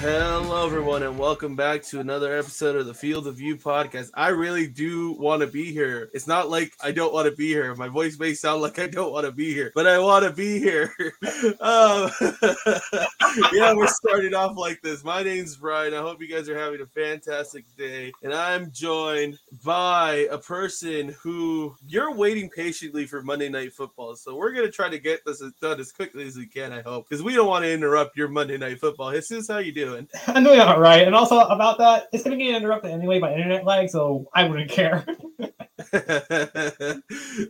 [0.00, 4.10] Hello, everyone, and welcome back to another episode of the Field of View podcast.
[4.14, 6.08] I really do want to be here.
[6.14, 7.74] It's not like I don't want to be here.
[7.74, 10.30] My voice may sound like I don't want to be here, but I want to
[10.30, 10.94] be here.
[11.60, 12.12] um,
[13.52, 15.02] yeah, we're starting off like this.
[15.02, 15.92] My name's Brian.
[15.94, 21.12] I hope you guys are having a fantastic day, and I'm joined by a person
[21.20, 24.14] who you're waiting patiently for Monday Night Football.
[24.14, 26.72] So we're gonna try to get this done as quickly as we can.
[26.72, 29.10] I hope because we don't want to interrupt your Monday Night Football.
[29.10, 29.87] Jesus, how you doing?
[30.26, 31.06] I'm doing all right.
[31.06, 34.70] And also about that, it's to get interrupted anyway by internet lag, so I wouldn't
[34.70, 35.06] care.
[35.92, 37.02] other,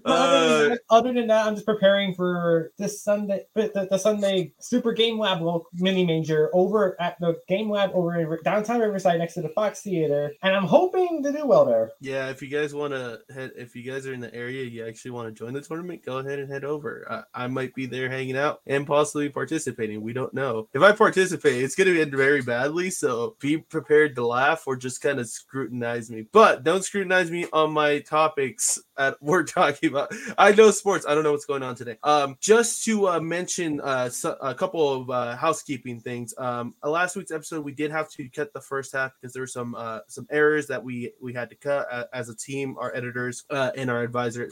[0.05, 4.93] uh, than, other, than, that, I'm just preparing for this Sunday, the, the Sunday Super
[4.93, 5.43] Game Lab
[5.75, 9.81] mini major over at the Game Lab over in downtown Riverside next to the Fox
[9.81, 11.91] Theater, and I'm hoping to do well there.
[12.01, 14.87] Yeah, if you guys want to head, if you guys are in the area, you
[14.87, 17.25] actually want to join the tournament, go ahead and head over.
[17.35, 20.03] I, I might be there hanging out and possibly participating.
[20.03, 20.69] We don't know.
[20.75, 24.77] If I participate, it's going to end very badly, so be prepared to laugh or
[24.77, 26.27] just kind of scrutinize me.
[26.33, 30.13] But don't scrutinize me on my topics at we're talking about.
[30.37, 31.07] I know sports.
[31.09, 31.99] I don't know what's going on today.
[32.03, 36.35] Um, just to uh, mention uh, so, a couple of uh, housekeeping things.
[36.37, 39.43] Um, uh, last week's episode we did have to cut the first half because there
[39.43, 42.77] were some uh, some errors that we we had to cut uh, as a team.
[42.79, 44.51] Our editors uh, and our advisor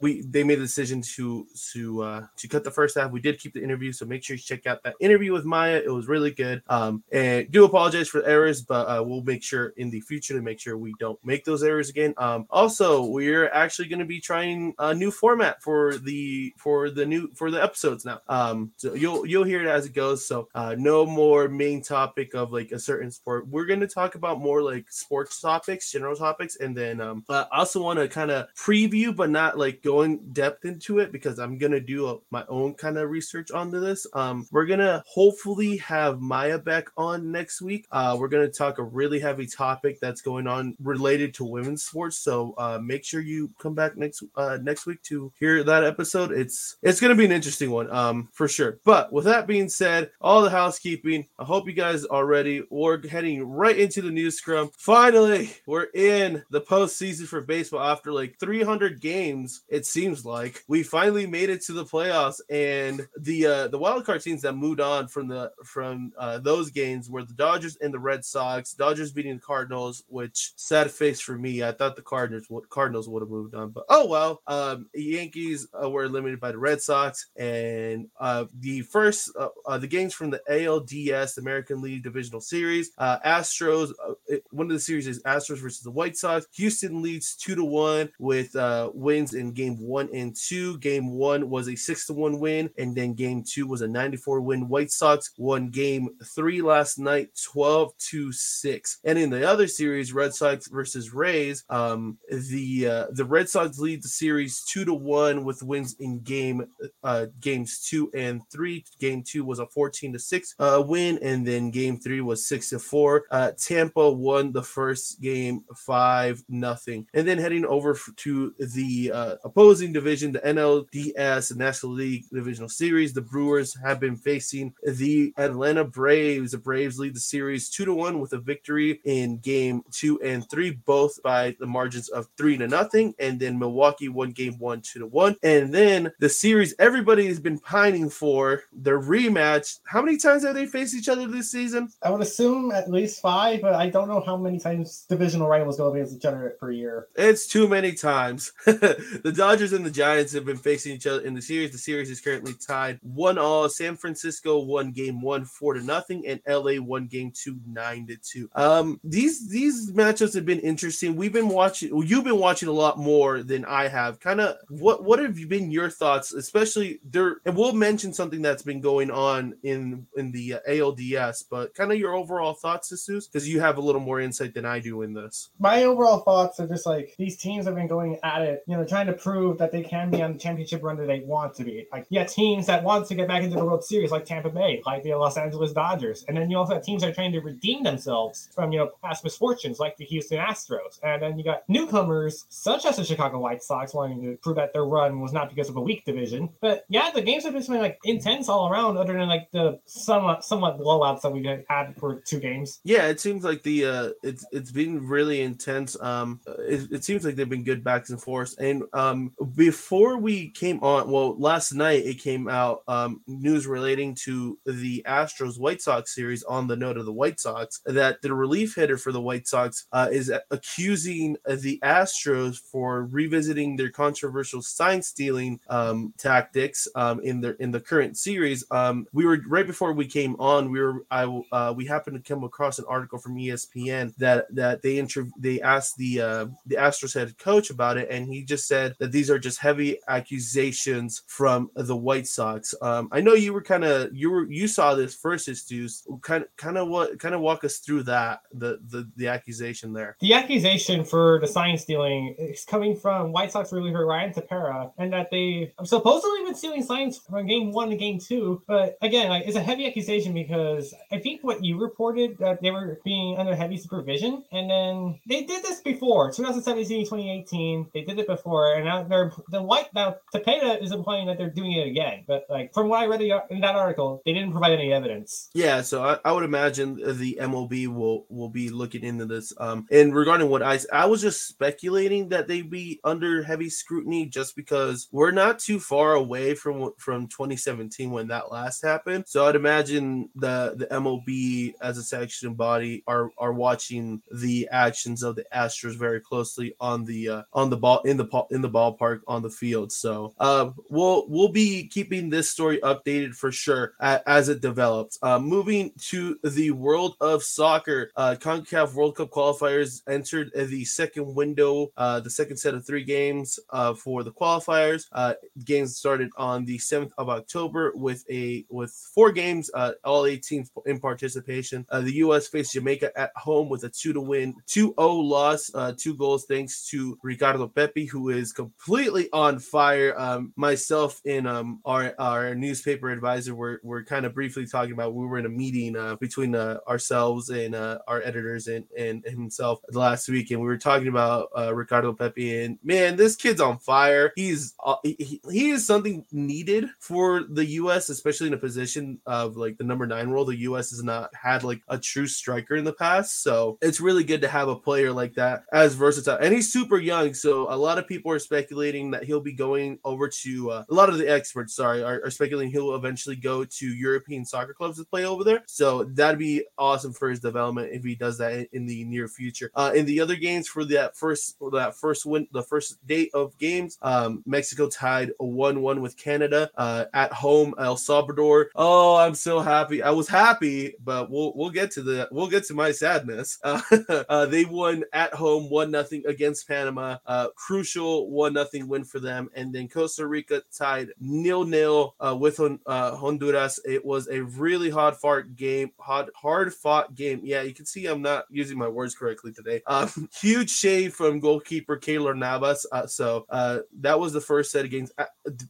[0.00, 3.10] we they made the decision to to to cut the first half.
[3.10, 5.80] We did keep the interview, so make sure you check out that interview with Maya.
[5.84, 6.62] It was really good.
[6.68, 10.42] Um, and do apologize for the errors, but we'll make sure in the future to
[10.42, 12.14] make sure we don't make those errors again.
[12.16, 17.06] Um, also, we're actually going to be trying a new format for the for the
[17.06, 18.20] new for the episodes now.
[18.28, 20.26] Um, so you'll you'll hear it as it goes.
[20.26, 23.48] So uh, no more main topic of like a certain sport.
[23.48, 27.46] We're going to talk about more like sports topics, general topics, and then um, I
[27.52, 31.38] also want to kind of preview, but not like go in depth into it because
[31.38, 34.06] I'm gonna do a, my own kind of research onto this.
[34.12, 37.86] Um, we're gonna hopefully have Maya back on next week.
[37.90, 42.18] Uh, we're gonna talk a really heavy topic that's going on related to women's sports.
[42.18, 46.32] So uh, make sure you come back next uh, next week to hear that episode.
[46.32, 48.78] It's it's gonna be an interesting one, um, for sure.
[48.84, 51.26] But with that being said, all the housekeeping.
[51.38, 52.62] I hope you guys are ready.
[52.70, 54.70] We're heading right into the news scrum.
[54.76, 59.62] Finally, we're in the postseason for baseball after like 300 games.
[59.68, 64.04] It seems like we finally made it to the playoffs, and the uh, the wild
[64.04, 67.92] card teams that moved on from the from uh, those games were the Dodgers and
[67.92, 68.74] the Red Sox.
[68.74, 71.62] Dodgers beating the Cardinals, which sad face for me.
[71.62, 74.42] I thought the Cardinals Cardinals would have moved on, but oh well.
[74.46, 79.78] Um, Yankees uh, were eliminated by the Red Sox, and uh, the first uh, uh,
[79.78, 82.90] the games from the ALDS American League Divisional Series.
[82.98, 83.90] Uh, Astros.
[83.90, 86.46] Uh, it, one of the series is Astros versus the White Sox.
[86.52, 88.56] Houston leads two to one with
[88.94, 90.78] wins in game one and two.
[90.78, 94.40] Game one was a six to one win, and then game two was a 94
[94.40, 94.68] win.
[94.68, 98.98] White Sox won game three last night, 12 to six.
[99.04, 104.02] And in the other series, Red Sox versus Rays, um, the the Red Sox lead
[104.02, 106.66] the series two to one with wins in game
[107.02, 108.84] uh, games two and three.
[109.00, 112.70] Game two was a 14 to six uh, win, and then game three was six
[112.70, 113.24] to four.
[113.30, 119.34] Uh, Tampa won the first game five nothing, and then heading over to the uh,
[119.44, 123.12] opposing division, the NLDS the National League Divisional Series.
[123.12, 126.52] The Brewers have been facing the Atlanta Braves.
[126.52, 130.48] The Braves lead the series two to one with a victory in game two and
[130.50, 133.14] three, both by the margins of three to nothing.
[133.18, 135.36] And then Milwaukee won game one, two to one.
[135.42, 139.80] And then the series everybody has been pining for the rematch.
[139.84, 141.88] How many times have they faced each other this season?
[142.02, 145.76] I would assume at least five, but I don't know how many times divisional rivals
[145.76, 147.08] go against each other per year.
[147.14, 148.52] It's too many times.
[148.64, 151.72] the Dodgers and the Giants have been facing each other in the series.
[151.72, 153.68] The series is currently tied one all.
[153.68, 158.16] San Francisco won game one four to nothing, and LA won game two nine to
[158.16, 158.48] two.
[158.54, 161.16] Um, these these matchups have been interesting.
[161.16, 161.96] We've been watching.
[162.02, 164.20] You've been watching a lot more than I have.
[164.20, 167.36] Kind of what what have been your thoughts, especially there?
[167.44, 171.92] And we'll mention something that's been going on in in the uh, ALDS, but kind
[171.92, 175.02] of your overall thoughts, Jesus, because you have a little more insight than I do
[175.02, 175.50] in this.
[175.58, 178.84] My overall thoughts are just like these teams have been going at it, you know,
[178.84, 181.64] trying to prove that they can be on the championship run that they want to
[181.64, 181.86] be.
[181.92, 184.82] Like, yeah, teams that want to get back into the World Series, like Tampa Bay,
[184.86, 187.40] like the Los Angeles Dodgers, and then you also have teams that are trying to
[187.40, 191.68] redeem themselves from you know past misfortunes, like the Houston Astros, and then you got
[191.68, 195.48] newcomers such as the Chicago White Sox, wanting to prove that their run was not
[195.48, 196.48] because of a weak division.
[196.60, 199.78] But yeah, the games have just been like intense all around, other than like the
[199.86, 202.80] somewhat somewhat blowouts that we had for two games.
[202.84, 205.96] Yeah, it seems like the uh, it's it's been really intense.
[206.00, 208.56] Um, it, it seems like they've been good backs and forths.
[208.58, 214.14] And um, before we came on, well, last night it came out um, news relating
[214.24, 218.34] to the Astros White Sox series on the note of the White Sox that the
[218.34, 224.62] relief hitter for the White Sox uh, is accusing the Astros for revisiting their controversial
[224.62, 228.64] sign stealing um, tactics um, in the in the current series.
[228.70, 230.70] Um, we were right before we came on.
[230.70, 234.82] We were I uh, we happened to come across an article from ESPN that that
[234.82, 238.66] they inter- they asked the uh, the Astros head coach about it, and he just
[238.66, 242.74] said that these are just heavy accusations from the White Sox.
[242.80, 246.44] Um, I know you were kind of you were you saw this first, Stu's kind
[246.56, 250.16] kind of what kind of walk us through that the the the accusation there.
[250.20, 255.12] The accusation for the sign stealing is coming from White Sox reliever Ryan Tepera, and
[255.12, 258.62] that they have supposedly been stealing signs from game one to game two.
[258.66, 262.70] But again, like it's a heavy accusation because I think what you reported that they
[262.70, 267.90] were being under heavy supervision, and then they did this before 2017, 2018.
[267.92, 271.50] They did it before, and now they're the White now Tepera is implying that they're
[271.50, 272.24] doing it again.
[272.26, 275.50] But like from what I read in that article, they didn't provide any evidence.
[275.54, 279.52] Yeah, so I, I would imagine the MLB will will be looking into this.
[279.58, 284.26] Um, and regarding what I I was just speculating that they'd be under heavy scrutiny
[284.26, 289.24] just because we're not too far away from from 2017 when that last happened.
[289.26, 295.22] So I'd imagine the the MLB as a sanctioning body are are watching the actions
[295.22, 298.70] of the Astros very closely on the uh, on the ball in the in the
[298.70, 299.92] ballpark on the field.
[299.92, 305.18] So uh, we'll we'll be keeping this story updated for sure as it develops.
[305.22, 311.34] Uh, moving to the world of soccer, uh, CONCACAF World Cup qualifiers entered the second
[311.34, 315.06] window, uh, the second set of three games uh, for the qualifiers.
[315.12, 315.34] Uh,
[315.64, 320.66] games started on the 7th of October with a with four games, uh, all 18
[320.86, 321.86] in participation.
[321.90, 322.48] Uh, the U.S.
[322.48, 326.88] faced Jamaica at home with a two to win, 2-0 loss, uh, two goals thanks
[326.88, 330.14] to Ricardo Pepi, who is completely on fire.
[330.18, 335.14] Um, myself and um, our our newspaper advisor were, were kind of briefly talking about.
[335.14, 340.28] We were in a meeting uh, between ourselves and our editors and, and himself last
[340.28, 342.53] week, and we were talking about Ricardo Pepi.
[342.54, 344.32] And man, this kid's on fire.
[344.36, 349.56] He's uh, he, he is something needed for the U.S., especially in a position of
[349.56, 350.44] like the number nine role.
[350.44, 350.90] The U.S.
[350.90, 354.48] has not had like a true striker in the past, so it's really good to
[354.48, 356.38] have a player like that as versatile.
[356.40, 359.98] And he's super young, so a lot of people are speculating that he'll be going
[360.04, 361.74] over to uh, a lot of the experts.
[361.74, 365.62] Sorry, are, are speculating he'll eventually go to European soccer clubs to play over there.
[365.66, 369.28] So that'd be awesome for his development if he does that in, in the near
[369.28, 369.70] future.
[369.74, 373.30] Uh, in the other games for that first for that first win, the first date
[373.34, 377.74] of games, um, Mexico tied a one-one with Canada uh, at home.
[377.78, 378.70] El Salvador.
[378.74, 380.02] Oh, I'm so happy.
[380.02, 383.58] I was happy, but we'll we'll get to the we'll get to my sadness.
[383.62, 383.80] Uh,
[384.28, 387.18] uh, they won at home one nothing against Panama.
[387.26, 392.36] Uh, crucial one nothing win for them, and then Costa Rica tied nil nil uh,
[392.38, 393.80] with uh, Honduras.
[393.84, 397.40] It was a really hard fought game, hard hard fought game.
[397.44, 399.82] Yeah, you can see I'm not using my words correctly today.
[399.86, 401.96] Um, huge shave from goalkeeper
[402.34, 402.86] Keylor Navas.
[402.90, 405.12] Uh, so uh, that was the first set of games.
[405.18, 405.24] Uh,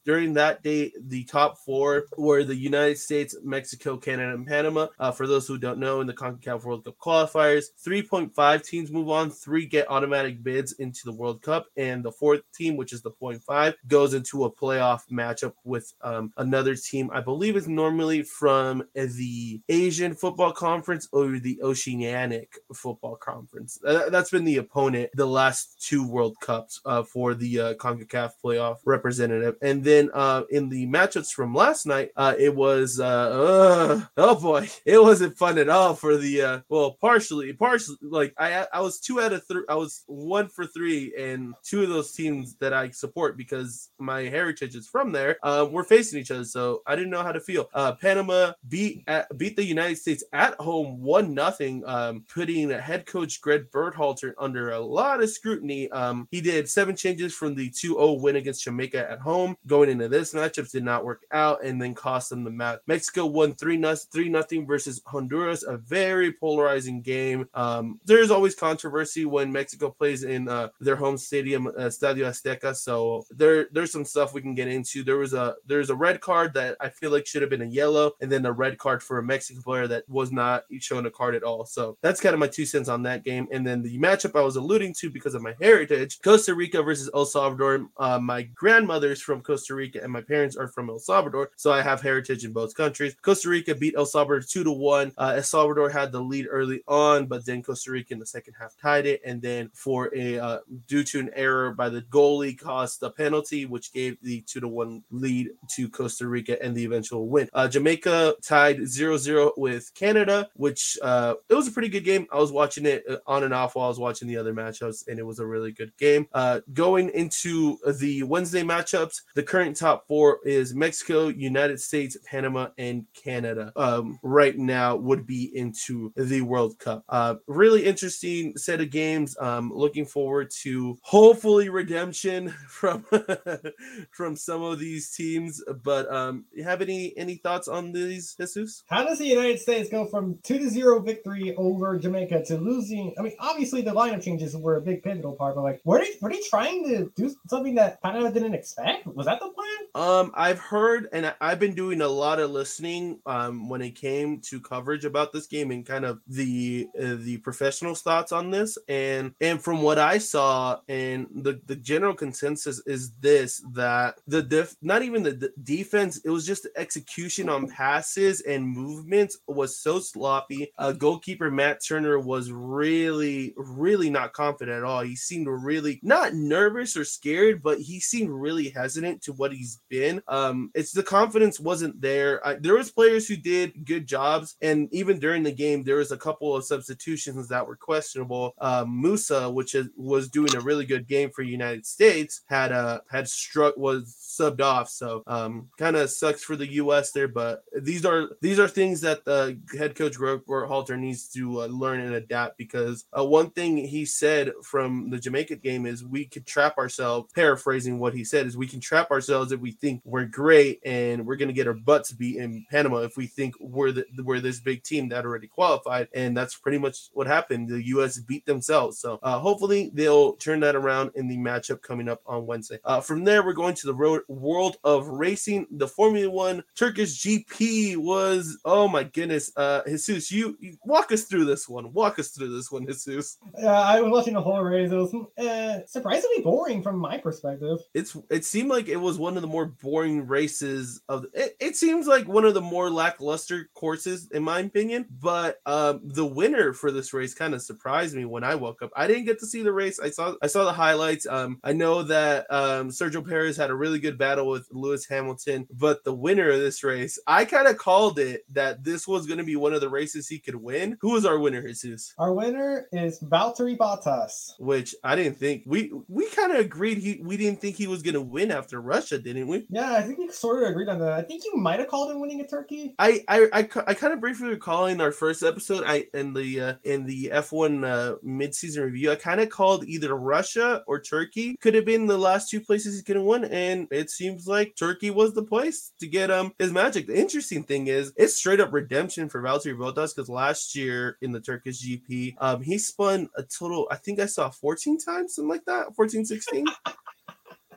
[0.05, 4.89] during that day, the top four were the United States, Mexico, Canada, and Panama.
[4.99, 9.09] Uh, for those who don't know, in the CONCACAF World Cup qualifiers, 3.5 teams move
[9.09, 13.03] on, three get automatic bids into the World Cup, and the fourth team, which is
[13.03, 17.11] the 0.5, goes into a playoff matchup with um, another team.
[17.13, 23.79] I believe is normally from the Asian Football Conference or the Oceanic Football Conference.
[23.83, 26.54] That's been the opponent the last two World Cups
[26.85, 29.57] uh, for the uh, CONCACAF playoff representative.
[29.63, 34.69] And then uh, in the matchups from last night, uh, it was uh, oh boy,
[34.85, 39.01] it wasn't fun at all for the uh, well, partially, partially like I I was
[39.01, 42.73] two out of three, I was one for three, and two of those teams that
[42.73, 45.37] I support because my heritage is from there
[45.71, 47.69] were facing each other, so I didn't know how to feel.
[48.01, 53.41] Panama beat at, beat the United States at home one nothing, um, putting head coach
[53.41, 55.91] Greg Berhalter under a lot of scrutiny.
[55.91, 59.57] Um, he did seven changes from the 2-0 win against Jamaica at home.
[59.67, 62.81] going into this matchup did not work out and then cost them the match.
[62.87, 63.83] Mexico won 3
[64.13, 67.49] 3 nothing versus Honduras, a very polarizing game.
[67.55, 72.77] Um, there's always controversy when Mexico plays in uh, their home stadium, uh, Azteca.
[72.77, 75.03] So there there's some stuff we can get into.
[75.03, 77.67] There was a there's a red card that I feel like should have been a
[77.67, 81.11] yellow, and then a red card for a Mexican player that was not shown a
[81.11, 81.65] card at all.
[81.65, 83.49] So that's kind of my two cents on that game.
[83.51, 86.21] And then the matchup I was alluding to because of my heritage,
[86.55, 87.87] Rica versus El Salvador.
[87.97, 91.83] Uh, my grandmother's from Costa Rica and my parents are from El Salvador, so I
[91.83, 93.15] have heritage in both countries.
[93.23, 95.13] Costa Rica beat El Salvador two to one.
[95.17, 98.55] Uh, El Salvador had the lead early on, but then Costa Rica in the second
[98.59, 102.59] half tied it, and then for a uh, due to an error by the goalie,
[102.59, 106.85] cost a penalty, which gave the two to one lead to Costa Rica and the
[106.85, 107.49] eventual win.
[107.53, 112.27] Uh, Jamaica tied 0-0 with Canada, which uh, it was a pretty good game.
[112.33, 115.09] I was watching it uh, on and off while I was watching the other matchups,
[115.09, 116.24] and it was a really good game.
[116.33, 122.69] Uh, going into the Wednesday matchups, the current top four is Mexico, United States, Panama,
[122.79, 123.73] and Canada.
[123.77, 127.05] Um, right now would be into the World Cup.
[127.09, 129.37] Uh, really interesting set of games.
[129.41, 133.05] Um, looking forward to hopefully redemption from
[134.11, 135.63] from some of these teams.
[135.83, 138.85] But um, you have any any thoughts on these, Jesus?
[138.89, 143.15] How does the United States go from two to zero victory over Jamaica to losing?
[143.19, 146.31] I mean, obviously the lineup changes were a big pivotal part, but like, were were
[146.31, 149.07] they trying to do something that Panama didn't expect?
[149.07, 149.67] Was that the plan?
[149.95, 153.21] Um, I've heard, and I've been doing a lot of listening.
[153.27, 157.39] Um, when it came to coverage about this game and kind of the uh, the
[157.39, 162.83] professionals' thoughts on this, and and from what I saw, and the the general consensus
[162.87, 167.49] is this that the def not even the, the defense, it was just the execution
[167.49, 170.73] on passes and movements was so sloppy.
[170.79, 175.03] Uh, goalkeeper Matt Turner was really really not confident at all.
[175.03, 179.81] He seemed really not nervous or scared, but he seemed really hesitant to what he's
[179.89, 180.23] been.
[180.29, 182.47] Um, it's the confidence wasn't there.
[182.47, 186.13] I, there was players who did good jobs, and even during the game, there was
[186.13, 188.55] a couple of substitutions that were questionable.
[188.59, 193.01] Um, Musah, which is, was doing a really good game for United States, had uh,
[193.11, 194.89] had struck was subbed off.
[194.91, 197.13] So um, kind of sucks for the U.S.
[197.13, 201.63] there, but these are these are things that the head coach Greg Berhalter needs to
[201.63, 206.05] uh, learn and adapt because uh, one thing he said from the Jamaica game is
[206.05, 207.33] we could trap ourselves.
[207.35, 211.27] Paraphrasing what he said is we can trap ourselves if we think we're great and
[211.27, 214.41] we're going to get our butts beat in Panama if we think we're the, we're
[214.41, 217.69] this big team that already qualified, and that's pretty much what happened.
[217.69, 218.19] The U.S.
[218.19, 222.47] beat themselves, so uh, hopefully they'll turn that around in the matchup coming up on
[222.47, 222.79] Wednesday.
[222.85, 225.67] Uh, from there, we're going to the road world of racing.
[225.71, 231.25] The Formula One Turkish GP was oh my goodness, uh, Jesus, you, you walk us
[231.25, 231.93] through this one.
[231.93, 233.39] Walk us through this one, Jesus.
[233.59, 234.91] Yeah, I was watching the whole race.
[234.91, 237.79] It was uh, surprisingly boring from my perspective.
[237.95, 241.57] It's it seemed like it was one of the more boring races of it.
[241.61, 245.07] It seems like one of the more lackluster courses in my opinion.
[245.21, 248.91] But um, the winner for this race kind of surprised me when I woke up.
[248.97, 250.01] I didn't get to see the race.
[250.01, 251.27] I saw I saw the highlights.
[251.27, 255.67] Um, I know that um, Sergio Perez had a really good battle with Lewis Hamilton,
[255.71, 259.39] but the winner of this race, I kind of called it that this was going
[259.39, 260.97] to be one of the races he could win.
[261.01, 262.15] Who was our winner, Jesus?
[262.19, 264.53] Our winner is Valtteri Bottas.
[264.59, 268.03] Which I didn't think we we kind of agreed he we didn't think he was
[268.03, 269.67] going to win after Russia, didn't we?
[269.71, 271.13] Yeah, I think we sort of agreed on that.
[271.13, 272.95] I think you might have called him winning a turkey.
[272.99, 276.61] I I I, I kind of briefly recall in our first episode, I in the
[276.61, 281.57] uh, in the F1 uh, mid-season review, I kind of called either Russia or Turkey
[281.61, 284.75] could have been the last two places he could have won, and it seems like
[284.77, 287.07] Turkey was the place to get um his magic.
[287.07, 291.33] The interesting thing is it's straight up redemption for Valtteri Bottas because last year in
[291.33, 295.54] the Turkish GP, um he spun a total, I think I saw 14 times, something
[295.55, 296.65] like that, 14, 16.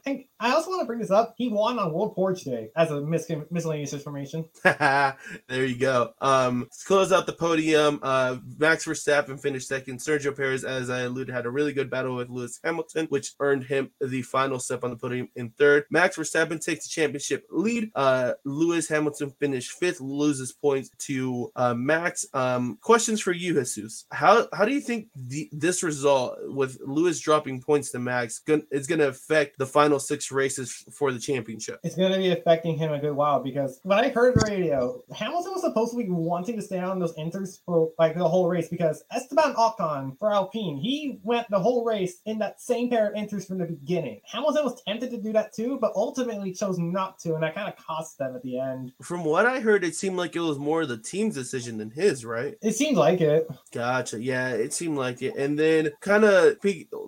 [0.08, 1.34] And I also want to bring this up.
[1.38, 4.46] He won on World Porch Day as a mis- miscellaneous information.
[4.64, 5.16] there
[5.50, 6.14] you go.
[6.22, 8.00] Um, let's close out the podium.
[8.02, 10.00] Uh, Max Verstappen finished second.
[10.00, 13.64] Sergio Perez, as I alluded, had a really good battle with Lewis Hamilton, which earned
[13.64, 15.86] him the final step on the podium in third.
[15.90, 17.92] Max Verstappen takes the championship lead.
[17.96, 22.26] Uh, Lewis Hamilton finished fifth, loses points to uh, Max.
[22.34, 24.06] Um, questions for you, Jesus.
[24.12, 28.88] How how do you think the, this result with Lewis dropping points to Max is
[28.88, 31.80] going to affect the final six races for the championship?
[31.84, 35.02] It's going to be affecting him a good while because when I heard the radio,
[35.14, 38.48] Hamilton was supposed to be wanting to stay on those inters for like the whole
[38.48, 43.10] race because Esteban Ocon for Alpine, he went the whole race in that same pair
[43.10, 44.22] of inters from the beginning.
[44.26, 47.68] Hamilton was tempted to do that too, but ultimately chose not to, and that kind
[47.68, 48.94] of cost them at the end.
[49.02, 52.26] From what I heard, it seemed like it was more the team's decision than his,
[52.26, 52.56] right?
[52.62, 53.48] It seemed like it.
[53.72, 54.22] Gotcha.
[54.22, 55.36] Yeah, it seemed like it.
[55.36, 56.58] And then kind of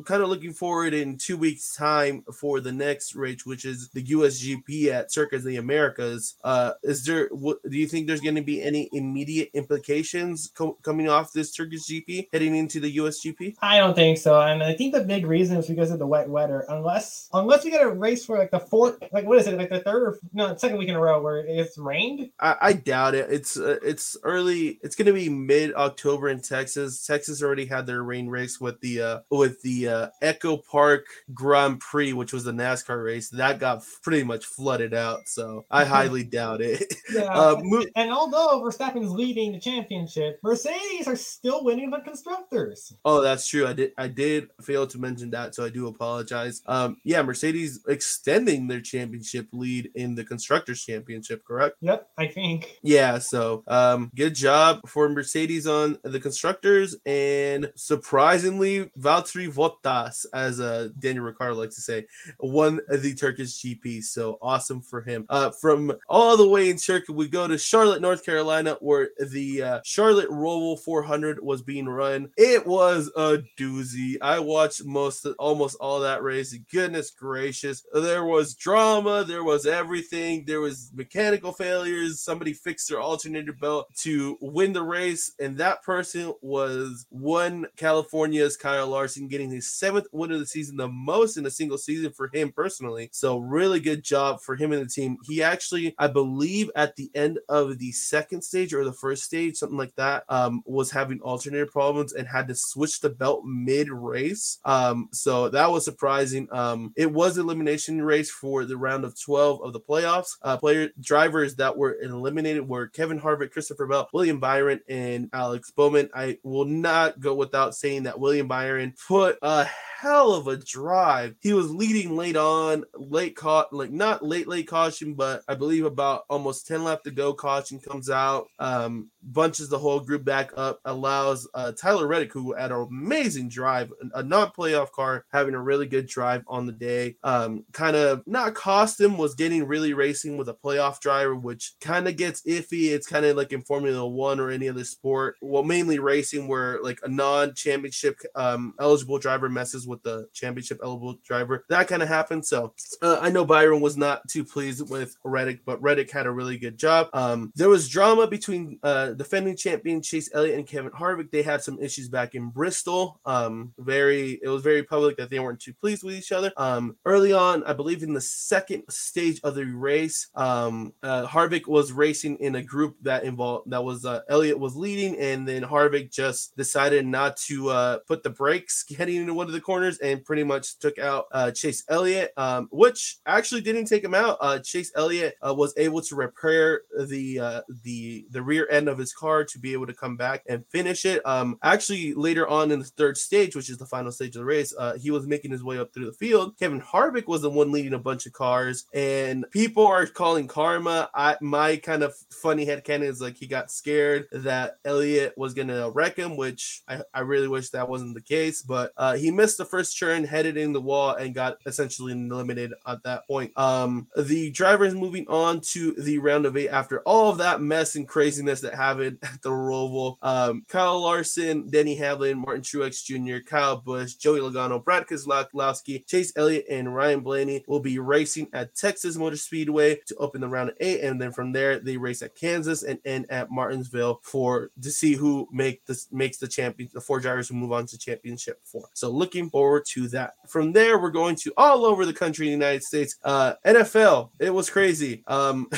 [0.05, 4.03] kind of looking forward in two weeks' time for the next race, which is the
[4.03, 6.35] USGP at Circuit of the Americas.
[6.43, 7.27] Uh, is there?
[7.31, 11.53] What, do you think there's going to be any immediate implications co- coming off this
[11.53, 13.55] Turkish GP heading into the USGP?
[13.61, 16.29] I don't think so, and I think the big reason is because of the wet
[16.29, 16.65] weather.
[16.69, 19.69] Unless unless we get a race for like the fourth, like what is it, like
[19.69, 22.29] the third or no second week in a row where it's rained.
[22.39, 23.27] I, I doubt it.
[23.29, 24.79] It's uh, it's early.
[24.81, 27.05] It's going to be mid October in Texas.
[27.05, 31.79] Texas already had their rain race with the uh, with the uh, Echo Park Grand
[31.79, 33.29] Prix, which was the NASCAR race.
[33.29, 35.27] That got pretty much flooded out.
[35.27, 36.93] So I highly doubt it.
[37.11, 42.93] Yeah, Uh, mo- and although Verstappen's leading the championship, Mercedes are still winning the constructors.
[43.03, 43.65] Oh, that's true.
[43.65, 46.61] I did I did fail to mention that, so I do apologize.
[46.67, 51.77] Um, yeah, Mercedes extending their championship lead in the constructors championship, correct?
[51.81, 52.77] Yep, I think.
[52.83, 60.59] Yeah, so um, good job for Mercedes on the constructors, and surprisingly, Valtteri Bottas, as
[60.59, 62.05] uh, Daniel Ricciardo likes to say,
[62.49, 64.03] won the Turkish GP.
[64.03, 65.25] So awesome for him.
[65.29, 69.61] Uh, from all the way in Turkey, we go to Charlotte, North Carolina, where the
[69.61, 72.29] uh, Charlotte Roval 400 was being run.
[72.37, 74.17] It was a doozy.
[74.21, 76.57] I watched most, almost all that race.
[76.71, 79.23] Goodness gracious, there was drama.
[79.23, 80.45] There was everything.
[80.45, 82.21] There was mechanical failures.
[82.21, 88.57] Somebody fixed their alternator belt to win the race, and that person was one California's
[88.57, 92.11] Kyle Larson, getting his seventh win of the season, the most in a single season
[92.11, 93.09] for him personally.
[93.11, 95.17] So really good job for him and the team.
[95.27, 99.57] He actually, I believe, at the end of the second stage or the first stage,
[99.57, 103.89] something like that, um, was having alternator problems and had to switch the belt mid
[103.89, 104.59] race.
[104.65, 106.47] Um, so that was surprising.
[106.51, 110.37] Um, it was elimination race for the round of 12 of the playoffs.
[110.41, 115.71] Uh, player drivers that were eliminated were Kevin Harvick, Christopher Bell, William Byron, and Alex
[115.71, 116.09] Bowman.
[116.13, 119.65] I will not go without saying that William Byron put a
[119.99, 121.35] hell of a drive.
[121.41, 125.83] He was leading late on, late caught, like not late, late caution, but I believe
[125.83, 127.33] about almost 10 left to go.
[127.33, 132.53] Caution comes out, um, bunches the whole group back up, allows uh, Tyler Reddick, who
[132.53, 136.71] had an amazing drive, a non playoff car, having a really good drive on the
[136.71, 137.15] day.
[137.23, 141.73] Um, kind of not cost him, was getting really racing with a playoff driver, which
[141.81, 142.91] kind of gets iffy.
[142.91, 145.37] It's kind of like in Formula One or any other sport.
[145.41, 150.79] Well, mainly racing, where like a non championship um, eligible driver messes with the championship
[150.83, 151.65] eligible driver.
[151.69, 152.45] That kind of happened.
[152.45, 156.31] So uh, I know Byron was not too pleased with Reddick, but Reddick had a
[156.31, 157.07] really good job.
[157.13, 161.31] Um, there was drama between uh, defending champion Chase Elliott and Kevin Harvick.
[161.31, 163.21] They had some issues back in Bristol.
[163.25, 166.51] Um, very, it was very public that they weren't too pleased with each other.
[166.57, 171.67] Um, early on, I believe in the second stage of the race, um, uh, Harvick
[171.67, 175.63] was racing in a group that involved that was uh, Elliott was leading, and then
[175.63, 179.97] Harvick just decided not to uh, put the brakes heading into one of the corners
[179.99, 184.37] and pretty much took out uh, Chase Elliott, um, which actually didn't take him out.
[184.41, 188.97] Uh, Chase Elliott uh, was able to repair the uh, the the rear end of
[188.97, 191.25] his car to be able to come back and finish it.
[191.25, 194.45] Um, actually, later on in the third stage, which is the final stage of the
[194.45, 196.57] race, uh, he was making his way up through the field.
[196.57, 201.09] Kevin Harvick was the one leading a bunch of cars, and people are calling karma.
[201.13, 205.89] I my kind of funny headcanon is like he got scared that Elliott was gonna
[205.91, 208.61] wreck him, which I, I really wish that wasn't the case.
[208.61, 212.73] But uh, he missed the first turn, headed in the wall, and got essentially eliminated
[212.87, 213.51] at that point.
[213.57, 217.95] Um, the drivers moving on to the round of eight after all of that mess
[217.95, 220.17] and craziness that happened at the Roval.
[220.21, 226.33] Um, Kyle Larson, Denny Hamlin, Martin Truex Jr., Kyle Busch, Joey Logano, Brad Keselowski, Chase
[226.35, 230.69] Elliott, and Ryan Blaney will be racing at Texas Motor Speedway to open the round
[230.69, 234.71] of eight, and then from there they race at Kansas and end at Martinsville for
[234.81, 237.97] to see who make this makes the champion, the four drivers who move on to
[237.97, 238.87] championship four.
[238.93, 240.35] So looking forward to that.
[240.47, 243.17] From there, we're going to all over the country in the United States.
[243.23, 245.23] Uh, NFL, it was crazy.
[245.27, 245.69] Um,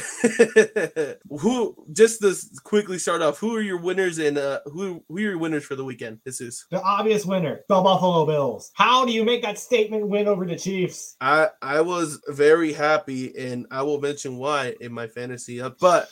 [1.39, 5.19] who just to quickly start off, who are your winners and uh, who who are
[5.19, 6.19] your winners for the weekend?
[6.26, 6.65] Jesus.
[6.69, 8.71] The obvious winner, the Buffalo Bills.
[8.76, 11.15] How do you make that statement win over the Chiefs?
[11.19, 15.78] I I was very happy, and I will mention why in my fantasy up.
[15.80, 16.10] But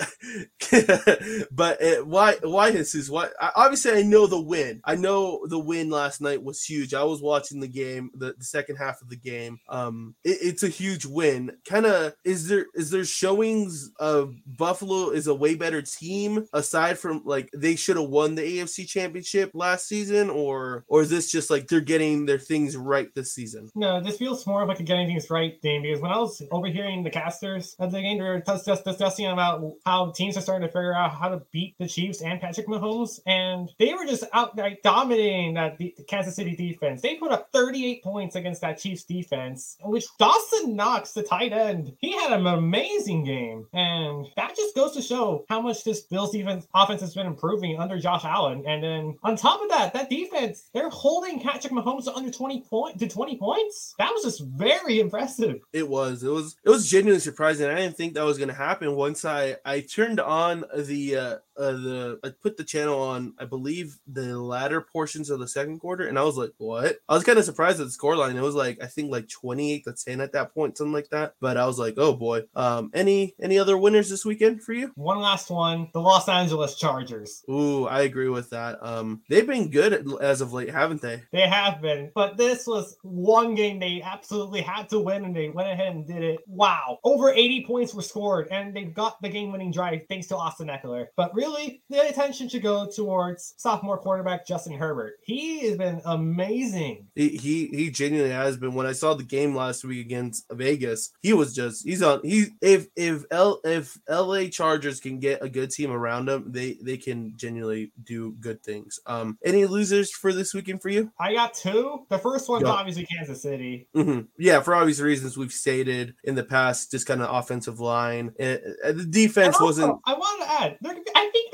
[1.52, 3.10] but uh, why why Jesus?
[3.10, 3.30] Why?
[3.40, 4.82] I, obviously, I know the win.
[4.84, 6.94] I know the win last night was huge.
[6.94, 9.60] I was watching the game, the, the second half of the game.
[9.68, 11.52] Um, Um, it, it's a huge win.
[11.68, 16.98] Kind of is there is there showings of Buffalo is a way better team aside
[16.98, 21.32] from like they should have won the AFC Championship last season, or or is this
[21.32, 23.70] just like they're getting their things right this season?
[23.76, 26.42] No, this feels more of like a getting things right thing because when I was
[26.52, 30.42] overhearing the casters at the game, they were just, just discussing about how teams are
[30.42, 34.06] starting to figure out how to beat the Chiefs and Patrick Mahomes, and they were
[34.06, 37.02] just outright dominating that the Kansas City defense.
[37.02, 41.96] They put up 38 points against that Chiefs defense, which Dawson Knox, the tight end,
[42.00, 43.68] he had an amazing game.
[43.74, 47.80] And that just goes to show how much this Bills defense offense has been improving
[47.80, 48.64] under Josh Allen.
[48.68, 52.62] And then on top of that, that defense, they're holding Patrick Mahomes to under 20
[52.62, 53.96] point to 20 points.
[53.98, 55.62] That was just very impressive.
[55.74, 56.24] It was.
[56.24, 56.56] It was.
[56.64, 57.70] It was genuinely surprising.
[57.70, 58.96] I didn't think that was to happen.
[58.96, 63.34] Once I I turned on the uh, uh, the I put the channel on.
[63.38, 67.14] I believe the latter portions of the second quarter, and I was like, "What?" I
[67.14, 68.36] was kind of surprised at the scoreline.
[68.36, 71.10] It was like I think like twenty eight to ten at that point, something like
[71.10, 71.36] that.
[71.42, 74.92] But I was like, "Oh boy." Um, any any other winners this weekend for you?
[74.96, 77.44] One last one: the Los Angeles Chargers.
[77.50, 78.80] Ooh, I agree with that.
[78.82, 81.22] Um, they've been good as of late, haven't they?
[81.32, 85.50] They have been, but this was one game they absolutely had to win, and they
[85.50, 86.40] went ahead and did it.
[86.48, 90.68] Wow, over eighty points were scored, and they got the game-winning drive thanks to Austin
[90.68, 91.08] Ekeler.
[91.16, 95.14] But really really the attention should go towards sophomore quarterback Justin Herbert.
[95.24, 97.08] He has been amazing.
[97.16, 98.74] He he, he genuinely has been.
[98.74, 102.22] When I saw the game last week against Vegas, he was just he's on.
[102.24, 106.78] He if if L if LA Chargers can get a good team around them, they
[106.82, 109.00] they can genuinely do good things.
[109.06, 111.12] Um, any losers for this weekend for you?
[111.20, 112.06] I got two.
[112.10, 112.72] The first one's yeah.
[112.72, 113.88] obviously Kansas City.
[113.96, 114.22] Mm-hmm.
[114.38, 118.34] Yeah, for obvious reasons we've stated in the past, just kind of offensive line.
[118.40, 120.00] And, and the defense also, wasn't.
[120.06, 120.78] I wanted to add.
[120.86, 121.08] I think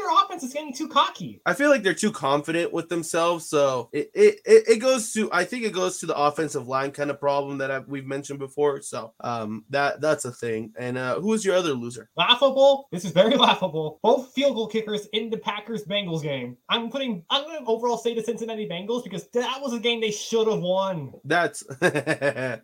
[0.05, 1.41] their offense is getting too cocky.
[1.45, 3.47] I feel like they're too confident with themselves.
[3.47, 7.09] So it it, it, goes to I think it goes to the offensive line kind
[7.09, 8.81] of problem that I've, we've mentioned before.
[8.81, 10.73] So um that that's a thing.
[10.77, 12.09] And uh who is your other loser?
[12.15, 12.87] Laughable.
[12.91, 13.99] This is very laughable.
[14.03, 16.57] Both field goal kickers in the Packers Bengals game.
[16.69, 20.01] I'm putting I'm going to overall say the Cincinnati Bengals because that was a game
[20.01, 21.13] they should have won.
[21.23, 22.57] That's uh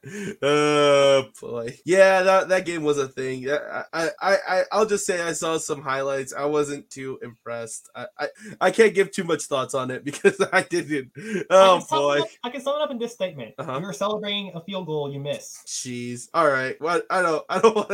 [1.42, 1.78] boy.
[1.86, 3.50] Yeah, that that game was a thing.
[3.50, 6.34] I I I I'll just say I saw some highlights.
[6.34, 7.90] I wasn't too impressed.
[7.96, 8.28] I, I,
[8.60, 11.12] I can't give too much thoughts on it because I didn't.
[11.50, 12.20] Oh I boy!
[12.22, 13.80] Up, I can sum it up in this statement: uh-huh.
[13.82, 15.64] You're celebrating a field goal you miss.
[15.66, 16.28] Jeez.
[16.34, 16.80] All right.
[16.82, 17.46] Well, I don't.
[17.50, 17.92] I don't want.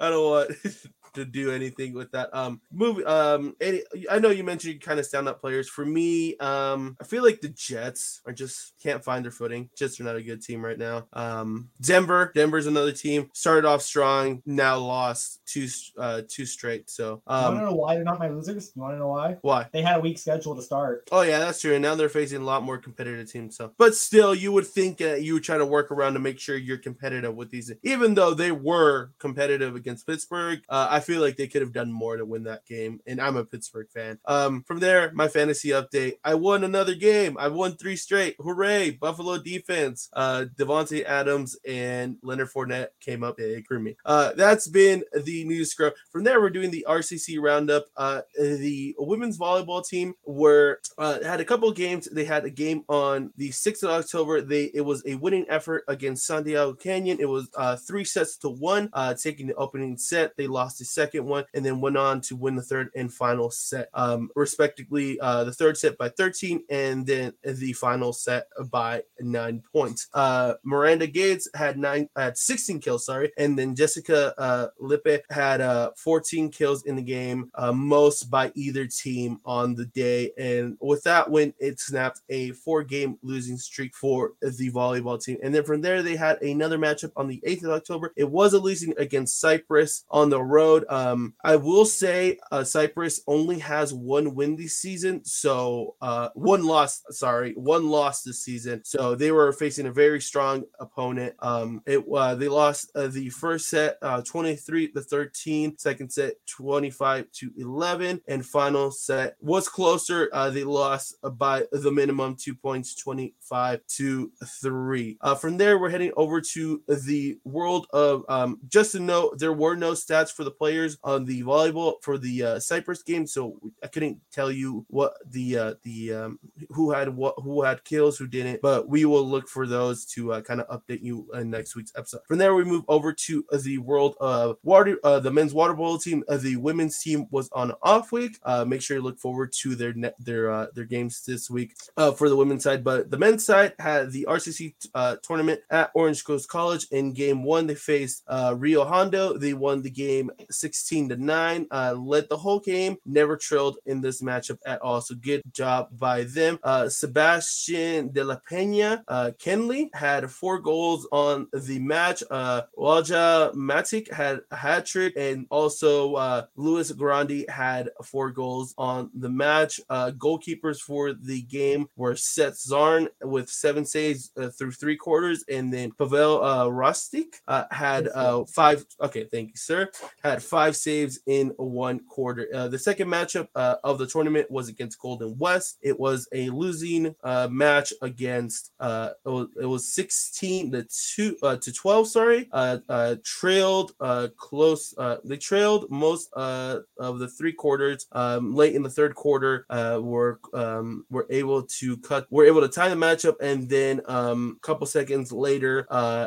[0.00, 0.50] I don't want
[1.14, 2.34] to do anything with that.
[2.34, 3.04] Um, movie.
[3.04, 5.68] Um, any, I know you mentioned you kind of stand up players.
[5.68, 9.70] For me, um, I feel like the Jets are just can't find their footing.
[9.76, 11.06] Jets are not a good team right now.
[11.12, 13.30] Um, Denver, Denver's another team.
[13.34, 15.68] Started off strong, now lost two
[15.98, 16.90] uh two straight.
[16.90, 18.72] So um, want to know why they're not my losers?
[18.74, 19.36] You want to know why?
[19.42, 19.66] Why?
[19.72, 21.08] They had a weak schedule to start.
[21.12, 21.74] Oh yeah, that's true.
[21.74, 23.56] And now they're facing a lot more competitive teams.
[23.56, 26.38] So, but still, you would think that you would try to work around to make
[26.38, 30.60] sure you're competitive with these, even though they were competitive against Pittsburgh.
[30.68, 33.36] Uh, I feel like they could have done more to win that game, and I'm
[33.36, 34.18] a Pittsburgh fan.
[34.26, 37.36] Um, from there, my fantasy update: I won another game.
[37.38, 38.36] I won three straight.
[38.38, 38.90] Hooray!
[38.90, 40.08] Buffalo defense.
[40.12, 43.96] Uh, Davante Adams and Leonard Fournette came up big for me.
[44.04, 45.94] Uh, that's been the news scrub.
[46.10, 47.86] From there, we're doing the RCC roundup.
[47.96, 52.08] Uh, the women's volleyball team were uh, had a couple games.
[52.10, 54.40] They had a game on the 6th of October.
[54.40, 57.18] They it was a winning effort against San Diego Canyon.
[57.20, 60.36] It was uh, three sets to one, uh, taking the opening set.
[60.36, 63.50] They lost the second one and then went on to win the third and final
[63.50, 65.18] set, um, respectively.
[65.20, 70.08] Uh, the third set by 13 and then the final set by nine points.
[70.14, 75.60] Uh, Miranda Gates had nine, had 16 kills, sorry, and then Jessica uh, Lippe had
[75.60, 80.32] uh, 14 kills in the game, uh, most by either team on the day.
[80.38, 85.38] And with that win, it snapped a four-game losing streak for the volleyball team.
[85.42, 88.12] And then from there, they had another matchup on the 8th of October.
[88.16, 90.79] It was a losing against Cypress on the road.
[90.88, 96.64] Um, I will say uh, Cypress only has one win this season, so uh, one
[96.64, 97.02] loss.
[97.10, 98.82] Sorry, one loss this season.
[98.84, 101.34] So they were facing a very strong opponent.
[101.40, 106.34] Um, it uh, they lost uh, the first set uh, 23 to 13, second set
[106.46, 110.28] 25 to 11, and final set was closer.
[110.32, 115.18] Uh, they lost by the minimum two points, 25 to three.
[115.20, 119.52] Uh, from there, we're heading over to the world of um, just to note there
[119.52, 123.58] were no stats for the players on the volleyball for the uh, Cypress game, so
[123.82, 126.38] I couldn't tell you what the uh, the um,
[126.70, 130.32] who had what who had kills, who didn't, but we will look for those to
[130.32, 132.20] uh, kind of update you in next week's episode.
[132.28, 135.98] From there, we move over to the world of water, uh, the men's water polo
[135.98, 136.22] team.
[136.28, 138.38] Uh, the women's team was on off week.
[138.44, 141.74] Uh, make sure you look forward to their net, their their games this week
[142.16, 144.74] for the women's side, but the men's side had the RCC
[145.22, 146.86] tournament at Orange Coast College.
[146.92, 148.22] In game one, they faced
[148.54, 149.36] Rio Hondo.
[149.36, 150.30] They won the game
[150.60, 151.66] 16 16 to 9.
[151.70, 155.00] Uh, led the whole game, never trailed in this matchup at all.
[155.00, 156.58] So good job by them.
[156.62, 162.22] Uh, Sebastian de la Pena uh, Kenley had four goals on the match.
[162.30, 168.74] Uh, Walja Matic had a hat trick, and also uh, Luis Grandi had four goals
[168.76, 169.80] on the match.
[169.88, 175.44] Uh, goalkeepers for the game were Seth Zarn with seven saves uh, through three quarters,
[175.48, 178.84] and then Pavel uh, Rostik uh, had uh, five.
[179.00, 179.90] Okay, thank you, sir.
[180.22, 182.48] Had five saves in one quarter.
[182.52, 185.78] Uh, the second matchup uh, of the tournament was against Golden West.
[185.80, 188.72] It was a losing uh, match against.
[188.80, 192.08] Uh, it was, it was 16 to two uh, to 12.
[192.08, 193.92] Sorry, uh, trailed
[194.36, 194.94] close.
[195.24, 198.06] They trailed most of the three quarters.
[198.12, 202.26] Um, late in the third quarter, were um, were able to cut.
[202.30, 205.86] Were able to tie the matchup, and then um, a couple seconds later,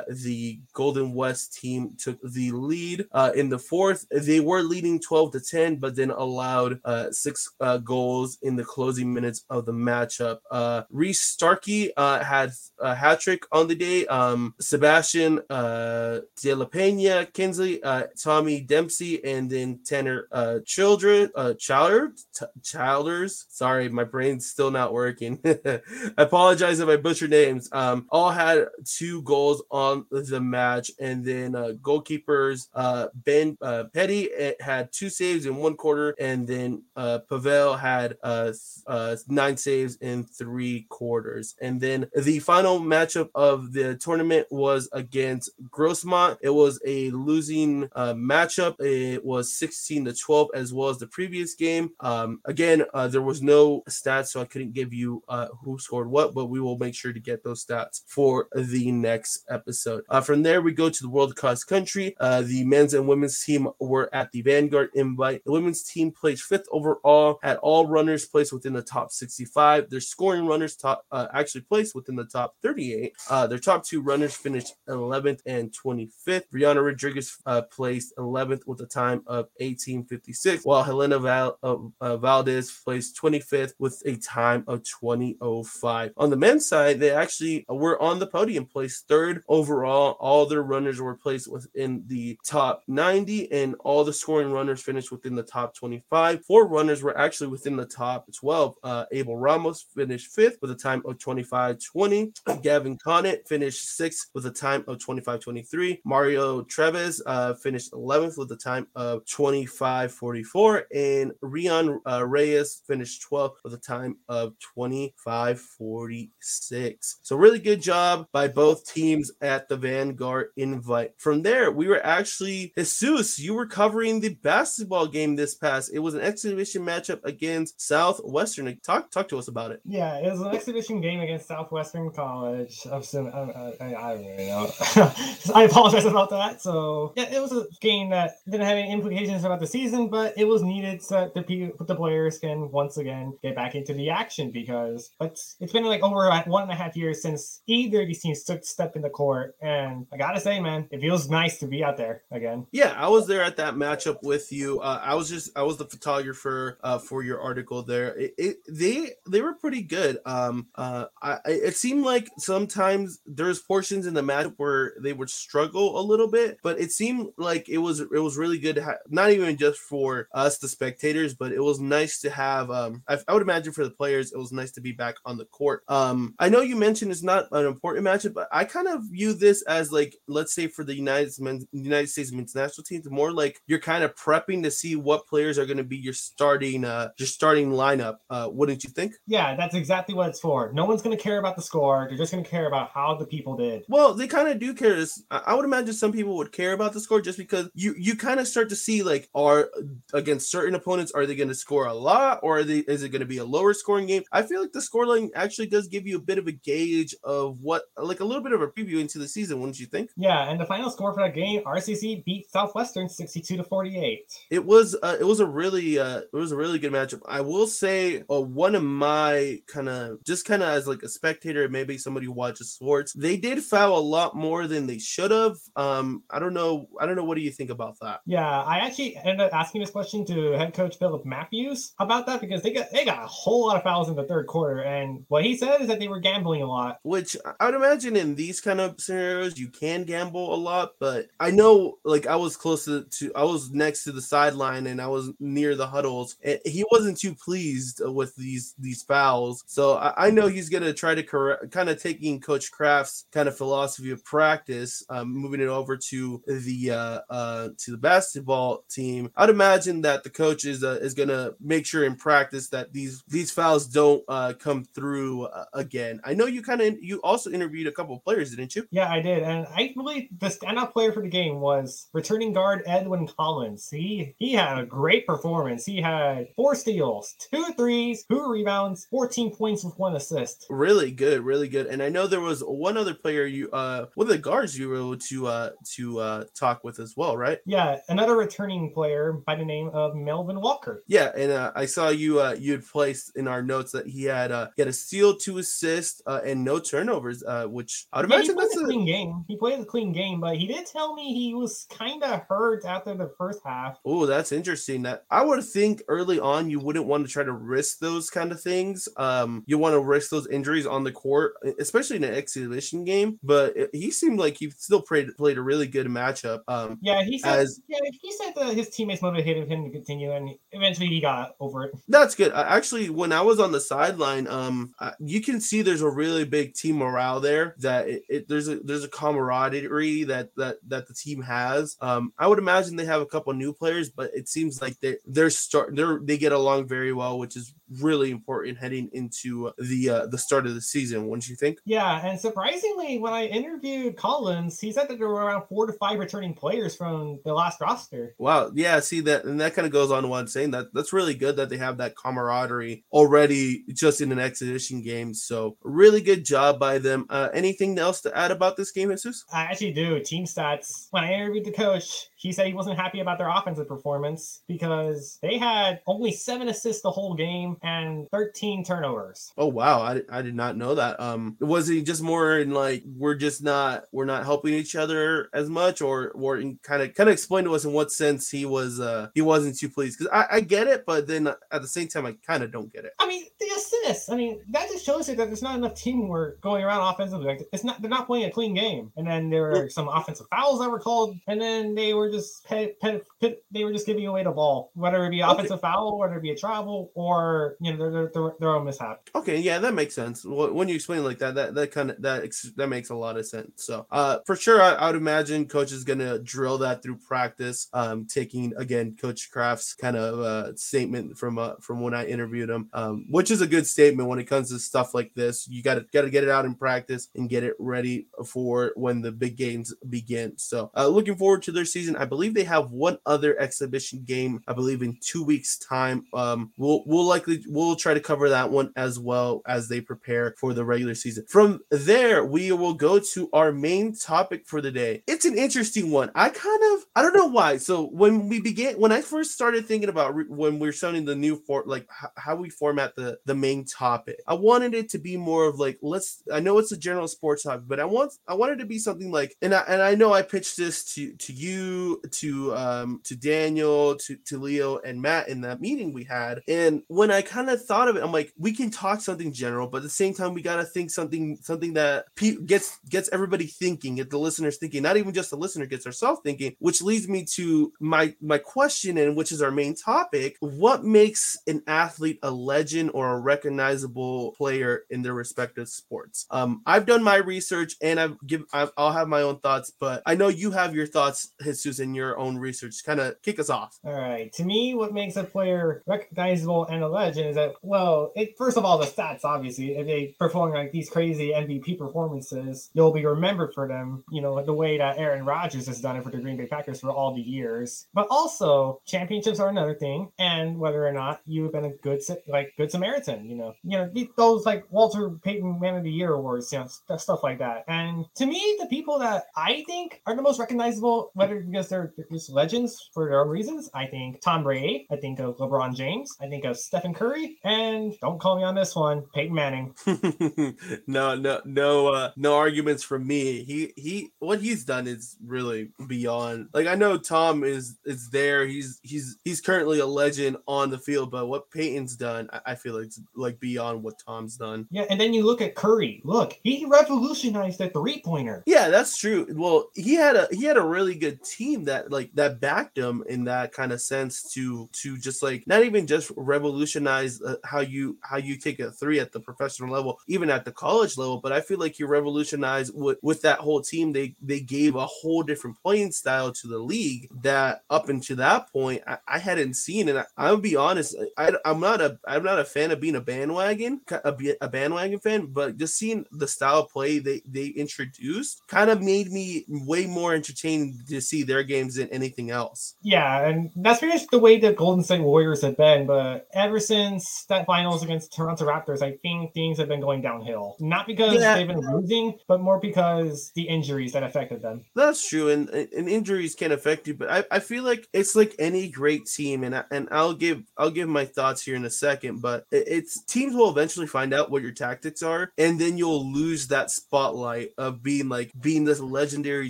[0.09, 3.05] the Golden West team took the lead.
[3.35, 7.77] In the fourth, they were leading 12 to 10, but then allowed uh, six uh,
[7.77, 10.39] goals in the closing minutes of the matchup.
[10.51, 14.05] Uh, Reese Starkey uh, had a hat trick on the day.
[14.07, 21.31] Um, Sebastian uh, De La Pena, Kinsley, uh, Tommy Dempsey, and then Tanner uh, Children,
[21.35, 23.45] uh, T- Childers.
[23.49, 25.39] Sorry, my brain's still not working.
[25.45, 25.81] I
[26.17, 27.69] apologize if I butcher names.
[27.71, 33.83] Um, all had two goals on the match, and then uh, goalkeepers uh, Ben uh,
[34.09, 38.51] eh, had two saves in one quarter, and then uh, Pavel had uh,
[38.87, 41.55] uh, nine saves in three quarters.
[41.61, 46.37] And then the final matchup of the tournament was against Grossmont.
[46.41, 48.79] It was a losing uh, matchup.
[48.79, 51.91] It was 16 to 12 as well as the previous game.
[51.99, 56.09] Um, again, uh, there was no stats, so I couldn't give you uh, who scored
[56.09, 60.03] what, but we will make sure to get those stats for the next episode.
[60.23, 62.15] From there, we go to the World Cross Country.
[62.19, 65.43] The men's and women's team were at the Vanguard invite.
[65.45, 69.89] The women's team placed fifth overall, had all runners placed within the top 65.
[69.89, 73.13] Their scoring runners top uh, actually placed within the top 38.
[73.29, 76.43] Uh, their top two runners finished 11th and 25th.
[76.53, 82.17] Brianna Rodriguez uh, placed 11th with a time of 1856, while Helena Val- uh, uh,
[82.17, 86.11] Valdez placed 25th with a time of 2005.
[86.17, 90.17] On the men's side, they actually were on the podium, placed third overall.
[90.19, 95.11] All their runners were placed within the top 90, and all the scoring runners finished
[95.11, 96.45] within the top 25.
[96.45, 98.75] Four runners were actually within the top 12.
[98.83, 102.33] Uh, Abel Ramos finished fifth with a time of 25 20.
[102.61, 106.01] Gavin Connett finished sixth with a time of 25 23.
[106.05, 110.85] Mario Treves uh, finished 11th with a time of 25 44.
[110.93, 117.19] And Rion uh, Reyes finished 12th with a time of 25 46.
[117.21, 121.11] So, really good job by both teams at the Vanguard invite.
[121.17, 125.91] From there, we were actually, Jesus, you were covering the basketball game this past.
[125.93, 128.79] It was an exhibition matchup against Southwestern.
[128.81, 129.81] Talk, talk to us about it.
[129.85, 132.85] Yeah, it was an exhibition game against Southwestern College.
[132.87, 134.71] Of Sim- I, I, I don't really know.
[135.55, 136.61] I apologize about that.
[136.61, 140.33] So yeah, it was a game that didn't have any implications about the season, but
[140.37, 144.09] it was needed so that the the players can once again get back into the
[144.09, 148.07] action because it's it's been like over one and a half years since either of
[148.07, 151.59] these teams took step in the court, and I gotta say, man, it feels nice
[151.59, 152.67] to be out there again.
[152.71, 154.79] Yeah, I was there at that matchup with you.
[154.79, 158.15] Uh, I was just I was the photographer uh, for your article there.
[158.17, 160.17] It, it, they they were pretty good.
[160.25, 165.29] Um, uh, I, it seemed like sometimes there's portions in the matchup where they would
[165.29, 168.77] struggle a little bit, but it seemed like it was it was really good.
[168.77, 172.71] Ha- not even just for us, the spectators, but it was nice to have.
[172.71, 175.37] Um, I, I would imagine for the players, it was nice to be back on
[175.37, 175.83] the court.
[175.87, 179.33] Um, I know you mentioned it's not an important matchup, but I kind of view
[179.33, 183.31] this as like let's say for the United men's United States men's national teams, more
[183.31, 186.85] like you're kind of prepping to see what players are going to be your starting
[186.85, 188.17] uh your starting lineup.
[188.29, 189.13] Uh, wouldn't you think?
[189.27, 190.71] Yeah, that's exactly what it's for.
[190.73, 192.07] No one's going to care about the score.
[192.09, 193.85] They're just going to care about how the people did.
[193.87, 195.03] Well, they kind of do care.
[195.31, 198.15] I I would imagine some people would care about the score just because you you
[198.15, 199.69] kind of start to see like are
[200.13, 203.09] against certain opponents are they going to score a lot or are they is it
[203.09, 204.23] going to be a lower scoring game?
[204.31, 207.59] I feel like the scoreline actually does give you a bit of a gauge of
[207.61, 210.09] what like a little bit of a preview into the season, wouldn't you think?
[210.17, 214.31] Yeah, and the final score for that game, RCC beat Southwestern 62 to 48.
[214.51, 217.21] It was uh, it was a really uh, it was a really good matchup.
[217.27, 221.09] I will say uh, one of my kind of just kind of as like a
[221.09, 225.31] spectator, maybe somebody who watches sports, they did foul a lot more than they should
[225.31, 225.55] have.
[225.75, 226.87] Um, I don't know.
[226.99, 227.23] I don't know.
[227.23, 228.21] What do you think about that?
[228.25, 232.39] Yeah, I actually ended up asking this question to head coach Philip Matthews about that
[232.39, 235.25] because they got they got a whole lot of fouls in the third quarter, and
[235.29, 236.99] what he said is that they were gambling a lot.
[237.01, 241.27] Which I would imagine in these kind of scenarios you can gamble a lot, but
[241.39, 245.01] I know like I was close to, to I was next to the sideline and
[245.01, 249.63] I was near the huddles, and he wasn't too pleased with these these fouls.
[249.67, 253.47] So I, I know he's gonna try to correct, kind of taking Coach Kraft's kind
[253.47, 258.83] of philosophy of practice, um, moving it over to the uh, uh, to the basketball
[258.89, 259.31] team.
[259.35, 263.23] I'd imagine that the coach is uh, is gonna make sure in practice that these
[263.27, 266.19] these fouls don't uh, come through uh, again.
[266.23, 268.87] I know you kind of you also interviewed a couple of players, didn't you?
[268.91, 272.83] Yeah, I did, and I really the standout player for the game was returning guard
[273.13, 273.89] Edwin Collins.
[273.89, 275.85] He he had a great performance.
[275.85, 280.65] He had four steals, two threes, two rebounds, 14 points with one assist.
[280.69, 281.87] Really good, really good.
[281.87, 284.89] And I know there was one other player you uh one of the guards you
[284.89, 287.59] were able to uh to uh talk with as well, right?
[287.65, 291.03] Yeah, another returning player by the name of Melvin Walker.
[291.07, 294.23] Yeah, and uh, I saw you uh you had placed in our notes that he
[294.23, 298.25] had uh he had a steal, two assists, uh, and no turnovers, uh which I'd
[298.25, 299.43] Yeah, he imagine that's a a clean game.
[299.47, 302.85] He played a clean game, but he did tell me he was kind of hurt
[302.85, 303.99] after the first half.
[304.05, 305.03] Oh, that's interesting.
[305.03, 308.51] That I would think early on you wouldn't want to try to risk those kind
[308.51, 309.07] of things.
[309.17, 313.39] Um, you want to risk those injuries on the court, especially in an exhibition game.
[313.43, 316.61] But it- he seemed like he still played played a really good matchup.
[316.67, 317.59] Um, Yeah, he said.
[317.59, 321.55] As- yeah, he said that his teammates motivated him to continue, and eventually he got
[321.59, 321.95] over it.
[322.07, 322.51] That's good.
[322.51, 326.09] I, actually, when I was on the sideline, um, I, you can see there's a
[326.09, 327.75] really big team morale there.
[327.79, 331.97] That it, it, there's a there's a camaraderie that that that the team has.
[332.01, 335.17] Um, I would imagine they have a couple new players, but it seems like they
[335.25, 340.09] they're start they're they get along very well, which is really important heading into the
[340.09, 341.27] uh, the start of the season.
[341.27, 341.79] Wouldn't you think?
[341.85, 345.93] Yeah, and surprisingly, when I interviewed Collins, he said that there were around four to
[345.93, 348.35] five returning players from the last roster.
[348.37, 348.71] Wow.
[348.73, 348.99] Yeah.
[348.99, 350.71] See that, and that kind of goes on one I'm saying.
[350.71, 355.33] That that's really good that they have that camaraderie already just in an exhibition game.
[355.33, 357.25] So really good job by them.
[357.29, 359.43] Uh, anything else to add about this game, Jesus?
[359.51, 360.19] I actually do.
[360.19, 361.07] Team stats.
[361.11, 365.39] When I interviewed the coach, he said he wasn't happy about their offensive performance because
[365.41, 369.53] they had only seven assists the whole game and 13 turnovers.
[369.57, 371.19] Oh wow, I, I did not know that.
[371.19, 375.49] Um, was he just more in like we're just not we're not helping each other
[375.53, 378.65] as much, or or kind of kind of explain to us in what sense he
[378.65, 381.87] was uh he wasn't too pleased because I, I get it, but then at the
[381.87, 383.13] same time I kind of don't get it.
[383.19, 384.29] I mean, the assists.
[384.29, 387.45] I mean, that just shows you that there's not enough teamwork going around offensively.
[387.45, 388.01] Like, it's not.
[388.01, 389.11] They're not playing a clean game.
[389.15, 392.67] And then there were some offensive fouls that were called, and then they were just
[392.69, 395.51] they were just giving away the ball, whether it be Okay.
[395.51, 399.29] offensive foul, whether it be a travel, or you know their their, their, own mishap.
[399.35, 400.43] Okay, yeah, that makes sense.
[400.45, 402.43] When you explain like that, that that kind of that
[402.75, 403.85] that makes a lot of sense.
[403.85, 407.87] So, uh, for sure, I, I would imagine coach is gonna drill that through practice.
[407.93, 412.69] Um, taking again Coach Kraft's kind of uh, statement from uh, from when I interviewed
[412.69, 415.67] him, um, which is a good statement when it comes to stuff like this.
[415.67, 418.91] You got to got to get it out in practice and get it ready for
[418.95, 420.57] when the big games begin.
[420.57, 422.15] So, uh, looking forward to their season.
[422.23, 424.61] I believe they have one other exhibition game.
[424.65, 426.25] I believe in two weeks' time.
[426.33, 430.55] Um, we'll we'll likely we'll try to cover that one as well as they prepare
[430.57, 431.43] for the regular season.
[431.49, 435.21] From there, we will go to our main topic for the day.
[435.27, 436.31] It's an interesting one.
[436.33, 437.75] I kind of I don't know why.
[437.75, 441.25] So when we began, when I first started thinking about re- when we are starting
[441.25, 445.09] the new for like h- how we format the the main topic, I wanted it
[445.09, 446.41] to be more of like let's.
[446.53, 449.29] I know it's a general sports topic, but I want I wanted to be something
[449.29, 453.35] like and I and I know I pitched this to to you to um to
[453.35, 457.69] Daniel to to Leo and Matt in that meeting we had, and when I kind
[457.69, 460.33] of thought of it, I'm like we can talk something general, but at the same
[460.33, 464.37] time we got to think something something that pe- gets gets everybody thinking, get the
[464.37, 468.35] listeners thinking, not even just the listener gets ourselves thinking, which leads me to my
[468.41, 473.33] my question and which is our main topic: what makes an athlete a legend or
[473.33, 476.45] a recognizable player in their respective sports?
[476.51, 480.21] Um, I've done my research and I've give I've, I'll have my own thoughts, but
[480.25, 483.03] I know you have your thoughts, Jesus, in your own research.
[483.03, 483.97] Kind of kick us off.
[484.03, 484.51] All right.
[484.53, 488.77] To me, what makes a player recognizable and a legend is that, well, it, first
[488.77, 489.95] of all, the stats, obviously.
[489.95, 494.63] If they perform like these crazy MVP performances, you'll be remembered for them, you know,
[494.63, 497.33] the way that Aaron Rodgers has done it for the Green Bay Packers for all
[497.33, 498.07] the years.
[498.13, 502.73] But also, championships are another thing, and whether or not you've been a good, like,
[502.77, 506.71] good Samaritan, you know, you know, those like Walter Payton Man of the Year awards,
[506.71, 507.85] you know, st- stuff like that.
[507.87, 512.13] And to me, the people that I think are the most recognizable, whether because they're
[512.17, 515.95] they're just legends for their own reasons, I think Tom Brady, I think of LeBron
[515.95, 519.95] James, I think of Stephen Curry, and don't call me on this one, Peyton Manning.
[521.07, 523.63] no, no, no, uh, no arguments from me.
[523.63, 526.69] He, he, what he's done is really beyond.
[526.73, 528.65] Like I know Tom is is there.
[528.65, 532.75] He's he's he's currently a legend on the field, but what Peyton's done, I, I
[532.75, 534.87] feel like it's like beyond what Tom's done.
[534.91, 536.21] Yeah, and then you look at Curry.
[536.23, 538.63] Look, he revolutionized the three pointer.
[538.65, 539.47] Yeah, that's true.
[539.51, 543.23] Well, he had a he had a really good team that like that backed him
[543.27, 547.79] in that kind of sense to to just like not even just revolutionize uh, how
[547.79, 551.39] you how you take a three at the professional level, even at the college level.
[551.39, 554.13] But I feel like he revolutionized with with that whole team.
[554.13, 558.71] They they gave a whole different playing style to the league that up until that
[558.71, 562.43] point I, I hadn't seen, and I, I'll be honest, I, I'm not a I'm
[562.43, 566.47] not a fan of being a bandwagon a, a bandwagon fan, but just seeing the
[566.47, 571.43] style of play they they introduced kind of made me way more entertained to see
[571.43, 572.95] their games than anything else.
[573.01, 576.05] Yeah, and that's pretty much the way the Golden State Warriors have been.
[576.05, 580.75] But ever since that finals against Toronto Raptors, I think things have been going downhill.
[580.79, 581.55] Not because yeah.
[581.55, 584.85] they've been losing, but more because the injuries that affected them.
[584.95, 587.13] That's true, and and injuries can affect you.
[587.13, 590.63] But I, I feel like it's like any great team, and I, and I'll give
[590.77, 592.41] I'll give my thoughts here in a second.
[592.41, 596.67] But it's teams will eventually find out what your tactics are, and then you'll lose
[596.67, 599.69] that spotlight of being like being this legendary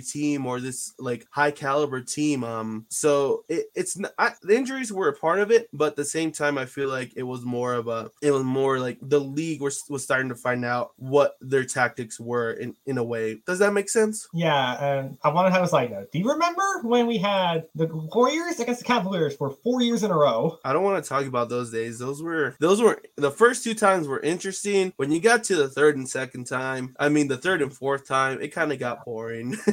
[0.00, 2.44] team or this like high caliber team.
[2.44, 5.96] Um, so it, it's not I, the injuries were a part of it, but at
[5.96, 8.98] the same time, I feel like it was more of a it was more like
[9.02, 13.04] the league was was starting to find out what their tactics were in in a
[13.04, 13.40] way.
[13.46, 14.28] Does that make sense?
[14.32, 16.12] Yeah, and I want to have a side note.
[16.12, 20.10] Do you remember when we had the Warriors against the Cavaliers for four years in
[20.10, 20.58] a row?
[20.64, 21.98] I don't want to talk about those days.
[21.98, 24.92] Those were those were the first two times were interesting.
[24.96, 28.06] When you got to the third and second time, I mean the third and fourth
[28.06, 29.56] time, it kind of got boring.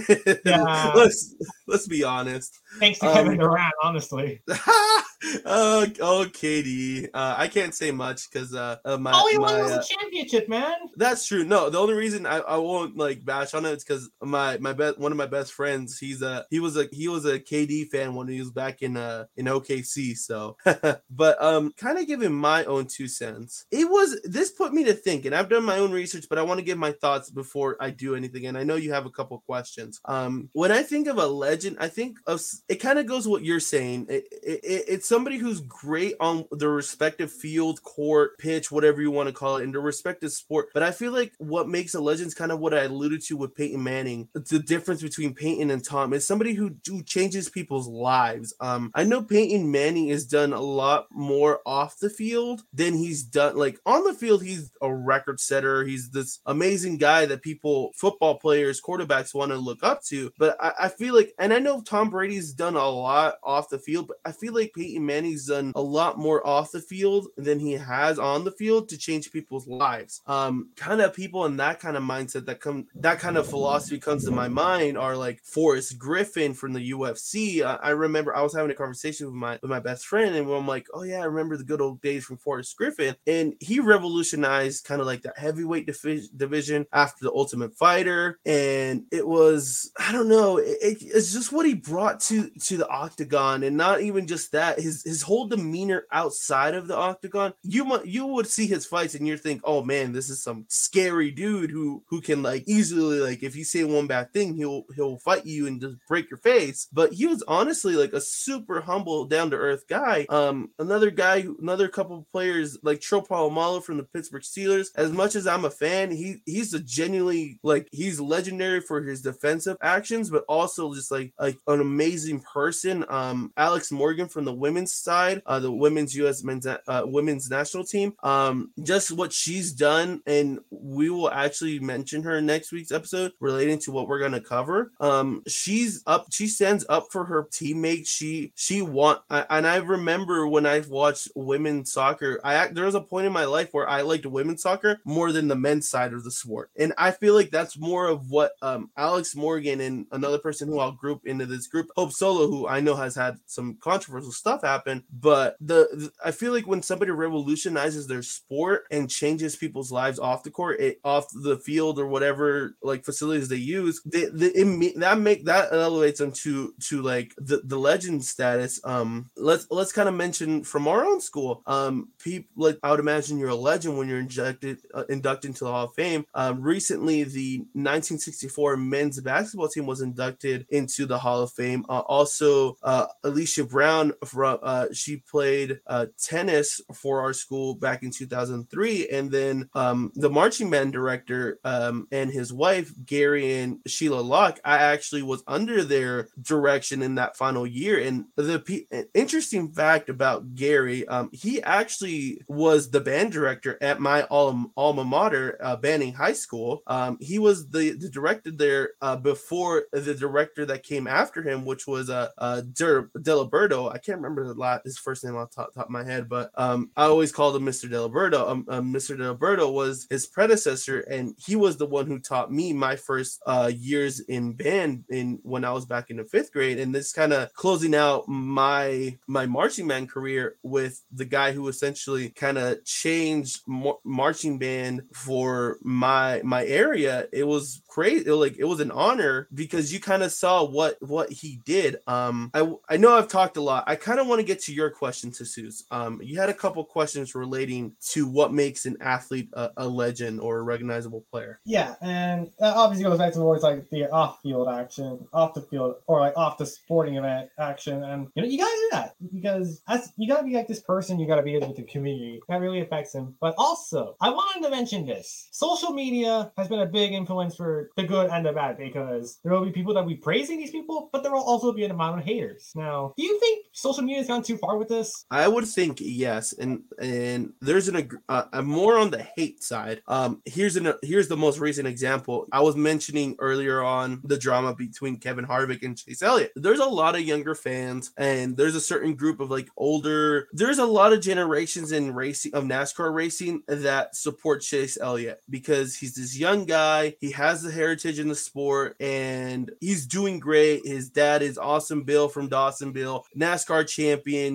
[0.46, 0.92] Yeah.
[0.96, 1.36] let's
[1.68, 2.60] let's be honest.
[2.80, 4.42] Thanks to um, Kevin Durant, honestly.
[5.46, 7.10] oh, oh, KD.
[7.14, 9.12] Uh, I can't say much because uh, uh, my.
[9.12, 10.74] All he my, won was uh, a championship, man.
[10.96, 11.44] That's true.
[11.44, 14.74] No, the only reason I, I won't like bash on it is because my my
[14.74, 15.98] best one of my best friends.
[15.98, 18.98] He's a he was a he was a KD fan when he was back in
[18.98, 20.18] uh in OKC.
[20.18, 20.58] So,
[21.10, 23.66] but um, kind of giving my own two cents.
[23.72, 26.44] It was this put me to think, and I've done my own research, but I
[26.44, 28.48] want to give my thoughts before I do anything.
[28.48, 30.00] And I know you have a couple questions.
[30.06, 32.82] Um, when I think of a legend, I think of it.
[32.82, 34.08] Kind of goes what you're saying.
[34.10, 39.12] It, it, it, it's somebody who's great on the respective field, court, pitch, whatever you
[39.12, 40.70] want to call it, in the respective sport.
[40.74, 43.36] But I feel like what makes a legend is kind of what I alluded to
[43.36, 44.30] with Peyton Manning.
[44.34, 48.54] The difference between Peyton and Tom is somebody who, who changes people's lives.
[48.62, 53.22] Um, I know Peyton Manning has done a lot more off the field than he's
[53.22, 53.58] done.
[53.58, 55.84] Like on the field, he's a record setter.
[55.84, 60.32] He's this amazing guy that people, football players, quarterbacks want to look up to.
[60.38, 63.78] But I, I feel like, and I know Tom Brady's done a lot off the
[63.78, 67.60] field, but I feel like Peyton Manning's done a lot more off the field than
[67.60, 70.22] he has on the field to change people's lives.
[70.28, 74.00] Um, kind of people in that kind of mindset that come that kind of philosophy
[74.00, 77.64] comes to my mind are like Forrest Griffin from the UFC.
[77.64, 80.68] I, remember I was having a conversation with my with my best friend, and I'm
[80.68, 84.86] like, oh yeah, I remember the good old days from Forrest Griffin, and he revolutionized
[84.86, 90.12] kind of like that heavyweight divi- division after the Ultimate Fighter, and it was I
[90.12, 94.28] don't know, it, it's just what he brought to to the octagon, and not even
[94.28, 97.54] just that, his his whole demeanor outside of the octagon.
[97.64, 101.32] You you would see his fights and you think, oh man, this is some scary
[101.32, 105.18] dude who who can like easily like if you say one bad thing, he'll he'll
[105.18, 106.88] fight you and just break your face.
[106.92, 110.26] But he was honestly like a super humble, down to earth guy.
[110.30, 114.88] Um, another guy, another couple players like Troy Polamalu from the Pittsburgh Steelers.
[114.96, 119.22] As much as I'm a fan, he he's a genuinely like he's legendary for his
[119.22, 123.06] defensive actions, but also just like like an amazing person.
[123.10, 126.44] Um, Alex Morgan from the women's side, uh, the women's U.S.
[126.44, 128.14] men's uh, women's national team.
[128.24, 133.80] Um, just what she's done, and we will actually mention her next week's episode relating
[133.80, 134.92] to what we're gonna cover.
[135.00, 136.28] Um, she's up.
[136.32, 138.10] She stands up for her teammates.
[138.10, 142.40] She she want, I, and I remember when I watched women's soccer.
[142.44, 145.48] I there was a point in my life where I liked women's soccer more than
[145.48, 148.90] the men's side of the sport, and I feel like that's more of what um
[148.98, 152.80] Alex Morgan and another person who I'll group into this group, Hope Solo, who I
[152.80, 157.12] know has had some controversial stuff happen, but the, the, I feel like when somebody
[157.12, 162.08] revolutionizes their sport and changes people's lives off the court, it, off the field or
[162.08, 167.02] whatever like facilities they use, they, they, it, that make that elevates them to to
[167.02, 168.80] like the, the legend status.
[168.84, 171.64] Um, let's let's kind of mention from our own school.
[171.66, 175.64] Um, people like I would imagine you're a legend when you're injected uh, inducted into
[175.66, 176.26] the Hall of Fame.
[176.34, 181.86] Um, recently, the 1964 men's basketball team was inducted into the Hall of Fame.
[181.90, 188.04] Uh, also, uh, Alicia Brown from uh, she played uh, tennis for our school back
[188.04, 193.80] in 2003, and then um, the marching band director um, and his wife Gary and
[193.88, 194.60] Sheila Locke.
[194.64, 200.10] I actually was under their direction in that final year, and the p- interesting fact
[200.10, 205.76] about Gary, um, he actually was the band director at my alma, alma mater, uh,
[205.76, 206.84] Banning High School.
[206.88, 211.66] Um, he was the, the director there uh, before the director that came after him,
[211.66, 213.92] which was uh, uh Diliberto.
[213.92, 216.52] I can't remember the last, his first name off top, top of my head, but
[216.56, 217.90] um, I always called him Mr.
[217.90, 218.50] Diliberto.
[218.50, 219.20] Um, um, Mr.
[219.24, 223.72] Alberto was his predecessor, and he was the one who taught me my first uh,
[223.74, 226.80] years in band in when I was back in the fifth grade.
[226.80, 231.68] And this kind of closing out my my marching band career with the guy who
[231.68, 237.28] essentially kind of changed mar- marching band for my my area.
[237.32, 238.26] It was crazy.
[238.28, 241.98] It, like it was an honor because you kind of saw what what he did.
[242.08, 243.84] Um, I I know I've talked a lot.
[243.88, 245.84] I kind of want to get to your question, Jesus.
[245.92, 250.40] Um, you had a couple questions relating to what makes an athlete a, a legend
[250.40, 251.60] or a recognizable player.
[251.66, 255.96] Yeah, and that obviously goes back to towards like the off-field action, off the field,
[256.08, 259.82] or like off the sporting event action, and you know you gotta do that because
[259.88, 262.42] as you gotta be like this person, you gotta be with the community.
[262.48, 263.36] That really affects him.
[263.42, 267.92] But also, I wanted to mention this: social media has been a big influence for
[267.98, 270.72] the good and the bad because there will be people that will be praising these
[270.72, 272.72] people, but there will also be an amount of haters.
[272.76, 275.26] Now, do you think social media has gone too far with this?
[275.30, 280.02] I would think yes, and and there's an uh, I'm more on the hate side.
[280.08, 282.48] Um, here's an here's the most recent example.
[282.52, 286.52] I was mentioning earlier on the drama between Kevin Harvick and Chase Elliott.
[286.56, 290.48] There's a lot of younger fans, and there's a certain group of like older.
[290.54, 295.96] There's a lot of generations in racing of NASCAR racing that support Chase Elliott because
[295.96, 297.16] he's this young guy.
[297.20, 300.86] He has the heritage in the sport, and he's doing great.
[300.86, 302.04] His dad is awesome.
[302.04, 304.11] Bill from Dawsonville, NASCAR champion.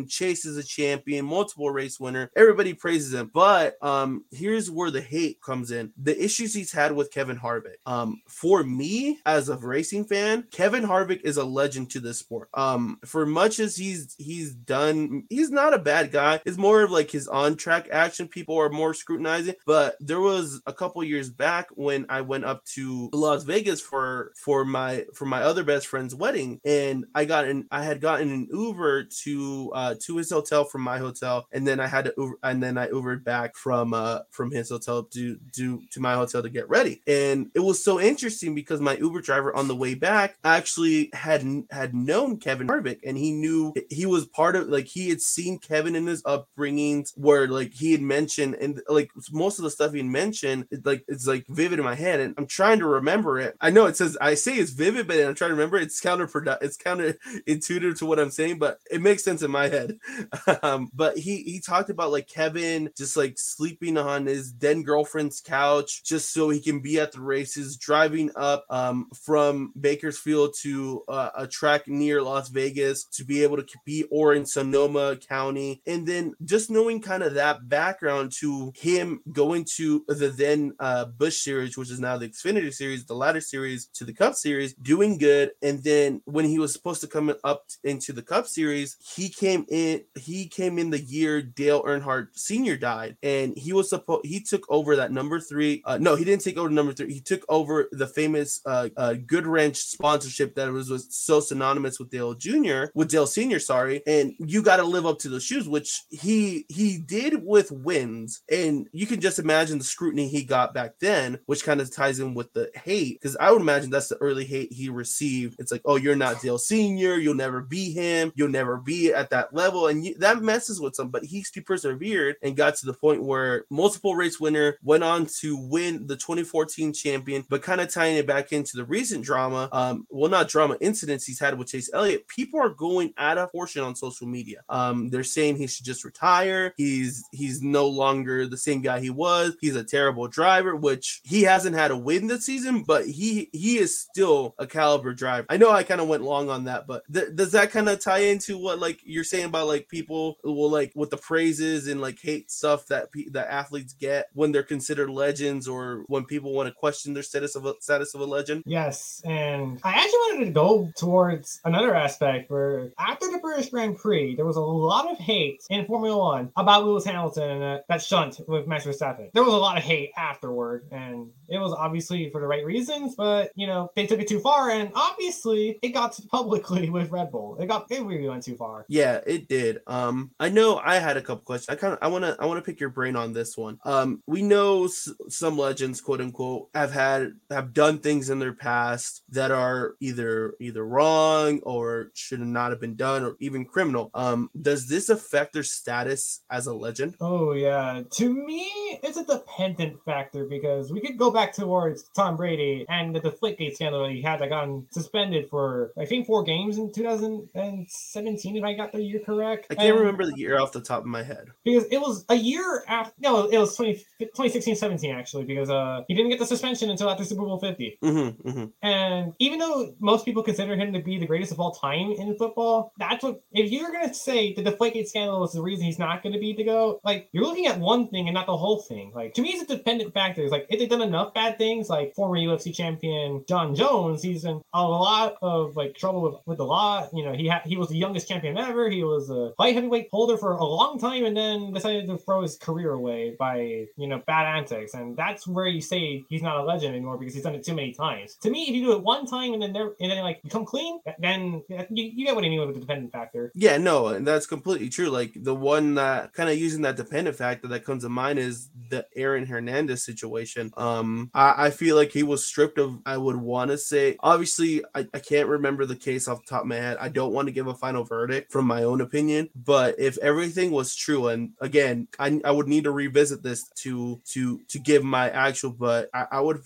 [0.09, 2.31] Chase is a champion, multiple race winner.
[2.37, 5.93] Everybody praises him, but um, here's where the hate comes in.
[5.97, 7.77] The issues he's had with Kevin Harvick.
[7.87, 12.49] Um, for me as a racing fan, Kevin Harvick is a legend to this sport.
[12.55, 16.41] Um, for much as he's he's done, he's not a bad guy.
[16.45, 18.29] It's more of like his on track action.
[18.29, 19.55] People are more scrutinizing.
[19.67, 24.33] But there was a couple years back when I went up to Las Vegas for
[24.37, 28.31] for my for my other best friend's wedding, and I got an I had gotten
[28.31, 32.15] an Uber to uh to his hotel from my hotel, and then I had to
[32.17, 36.15] Uber, and then I Ubered back from uh from his hotel to to to my
[36.15, 39.77] hotel to get ready, and it was so interesting because my Uber driver on the
[39.77, 44.69] way back actually had had known Kevin Harvick, and he knew he was part of
[44.69, 49.11] like he had seen Kevin in his upbringings where like he had mentioned and like
[49.33, 52.35] most of the stuff he mentioned, it, like it's like vivid in my head, and
[52.39, 53.57] I'm trying to remember it.
[53.61, 56.63] I know it says I say it's vivid, but I'm trying to remember it's counterproductive.
[56.63, 59.99] It's counterintuitive to what I'm saying, but it makes sense in my head.
[60.63, 65.41] um, but he he talked about like Kevin just like sleeping on his then girlfriend's
[65.41, 71.03] couch just so he can be at the races, driving up um, from Bakersfield to
[71.09, 75.83] uh, a track near Las Vegas to be able to compete, or in Sonoma County,
[75.87, 81.05] and then just knowing kind of that background to him going to the then uh,
[81.05, 84.75] Busch Series, which is now the Xfinity Series, the latter Series to the Cup Series,
[84.75, 88.97] doing good, and then when he was supposed to come up into the Cup Series,
[89.17, 90.03] he came in.
[90.15, 92.77] He came in the year Dale Earnhardt Sr.
[92.77, 95.83] died, and he was supposed he took over that number three.
[95.85, 97.13] Uh, no, he didn't take over number three.
[97.13, 102.11] He took over the famous uh, uh, Goodwrench sponsorship that was, was so synonymous with
[102.11, 102.85] Dale Jr.
[102.95, 103.59] with Dale Sr.
[103.59, 107.73] Sorry, and you got to live up to those shoes, which he he did with
[107.73, 111.95] wins, and you can just imagine the scrutiny he got back then, which kind of
[111.95, 115.57] ties in with the hate because I would imagine that's the early hate he received.
[115.59, 117.17] It's like, oh, you're not Dale Sr.
[117.17, 118.33] You'll never be him.
[118.35, 121.09] You'll never be at that level, and you, that messes with some.
[121.09, 125.27] But he's he persevered and got to the point where multiple race winner went on
[125.41, 129.69] to win the 2014 champion, but kind of tying it back into the recent drama,
[129.73, 132.27] um, well, not drama incidents he's had with Chase Elliott.
[132.29, 134.63] People are going out of portion on social media.
[134.69, 136.75] Um, they're saying he should just retire.
[136.77, 139.57] He's he's no longer the same guy he was.
[139.61, 143.79] He's a terrible driver, which he hasn't had a win this season, but he he
[143.79, 145.47] is still a caliber driver.
[145.49, 148.01] I know I kind of went long on that, but th- does that kind of
[148.01, 152.01] tie into what like you're saying about like people will like with the praises and
[152.01, 156.53] like hate stuff that pe- that athletes get when they're considered legends or when people
[156.53, 158.63] want to question their status of a status of a legend?
[158.67, 163.97] Yes, and I actually wanted to go towards another aspect where after the British Grand
[163.97, 167.67] Prix, there was a lot of hate in Formula One about Lewis Hamilton and uh,
[167.67, 169.31] that, that shunt with Max Verstappen.
[169.33, 173.15] There was a lot of hate afterward, and it was obviously for the right reasons,
[173.15, 177.31] but you know they took it too far, and obviously it got publicly with Red
[177.31, 177.57] Bull.
[177.61, 178.86] It got it really went too far.
[178.89, 179.81] Yeah, it did.
[179.87, 181.69] Um, I know I had a couple questions.
[181.77, 183.79] I kind of I want to I want to pick your brain on this one.
[183.85, 188.53] Um, we know s- some legends, quote unquote, have had have done things in their
[188.53, 194.11] past that are either either wrong or should not have been done or even criminal.
[194.15, 197.17] Um, does this affect their status as a legend?
[197.21, 198.71] Oh yeah, to me
[199.03, 203.75] it's a dependent factor because we could go back towards Tom Brady and the Deflategate
[203.75, 208.57] scandal that he had that got suspended for I think four games in 2017 2017,
[208.57, 209.67] if I got the year correct.
[209.71, 211.47] I can't remember the year off the top of my head.
[211.65, 213.13] because it was a year after.
[213.19, 217.11] No, it was 20, 2016 17 actually, because uh he didn't get the suspension until
[217.11, 217.99] after Super Bowl 50.
[218.03, 218.65] Mm-hmm, mm-hmm.
[218.83, 222.37] And even though most people consider him to be the greatest of all time in
[222.37, 226.23] football, that's what if you're gonna say the Deflategate scandal is the reason he's not
[226.23, 229.13] gonna be to go, like you're looking at one thing and not the whole thing.
[229.15, 230.43] Like to me, it's a dependent factor.
[230.43, 234.45] It's like if they've done enough bad things, like former UFC champion John Jones, he's
[234.45, 237.09] in a lot of like trouble with, with the law.
[237.13, 238.66] You know, he had he was the youngest champion ever.
[238.67, 242.43] He was a light heavyweight holder for a long time, and then decided to throw
[242.43, 244.95] his career away by you know bad antics.
[244.95, 247.75] And that's where you say he's not a legend anymore because he's done it too
[247.75, 248.37] many times.
[248.43, 250.51] To me, if you do it one time and then never, and then like you
[250.51, 253.53] come clean, then you, you get what I mean with the dependent factor.
[253.55, 255.09] Yeah, no, and that's completely true.
[255.09, 258.69] Like the one that kind of using that dependent factor that comes to mind is
[258.91, 260.73] the Aaron Hernandez situation.
[260.77, 262.99] Um, I, I feel like he was stripped of.
[263.07, 266.63] I would want to say, obviously, I, I can't remember the case off the top
[266.63, 266.97] of my head.
[267.01, 270.71] I don't want to give a final verdict from my own opinion, but if everything
[270.71, 275.05] was true, and again, I, I would need to revisit this to to to give
[275.05, 275.73] my actual.
[275.73, 276.63] But I, I would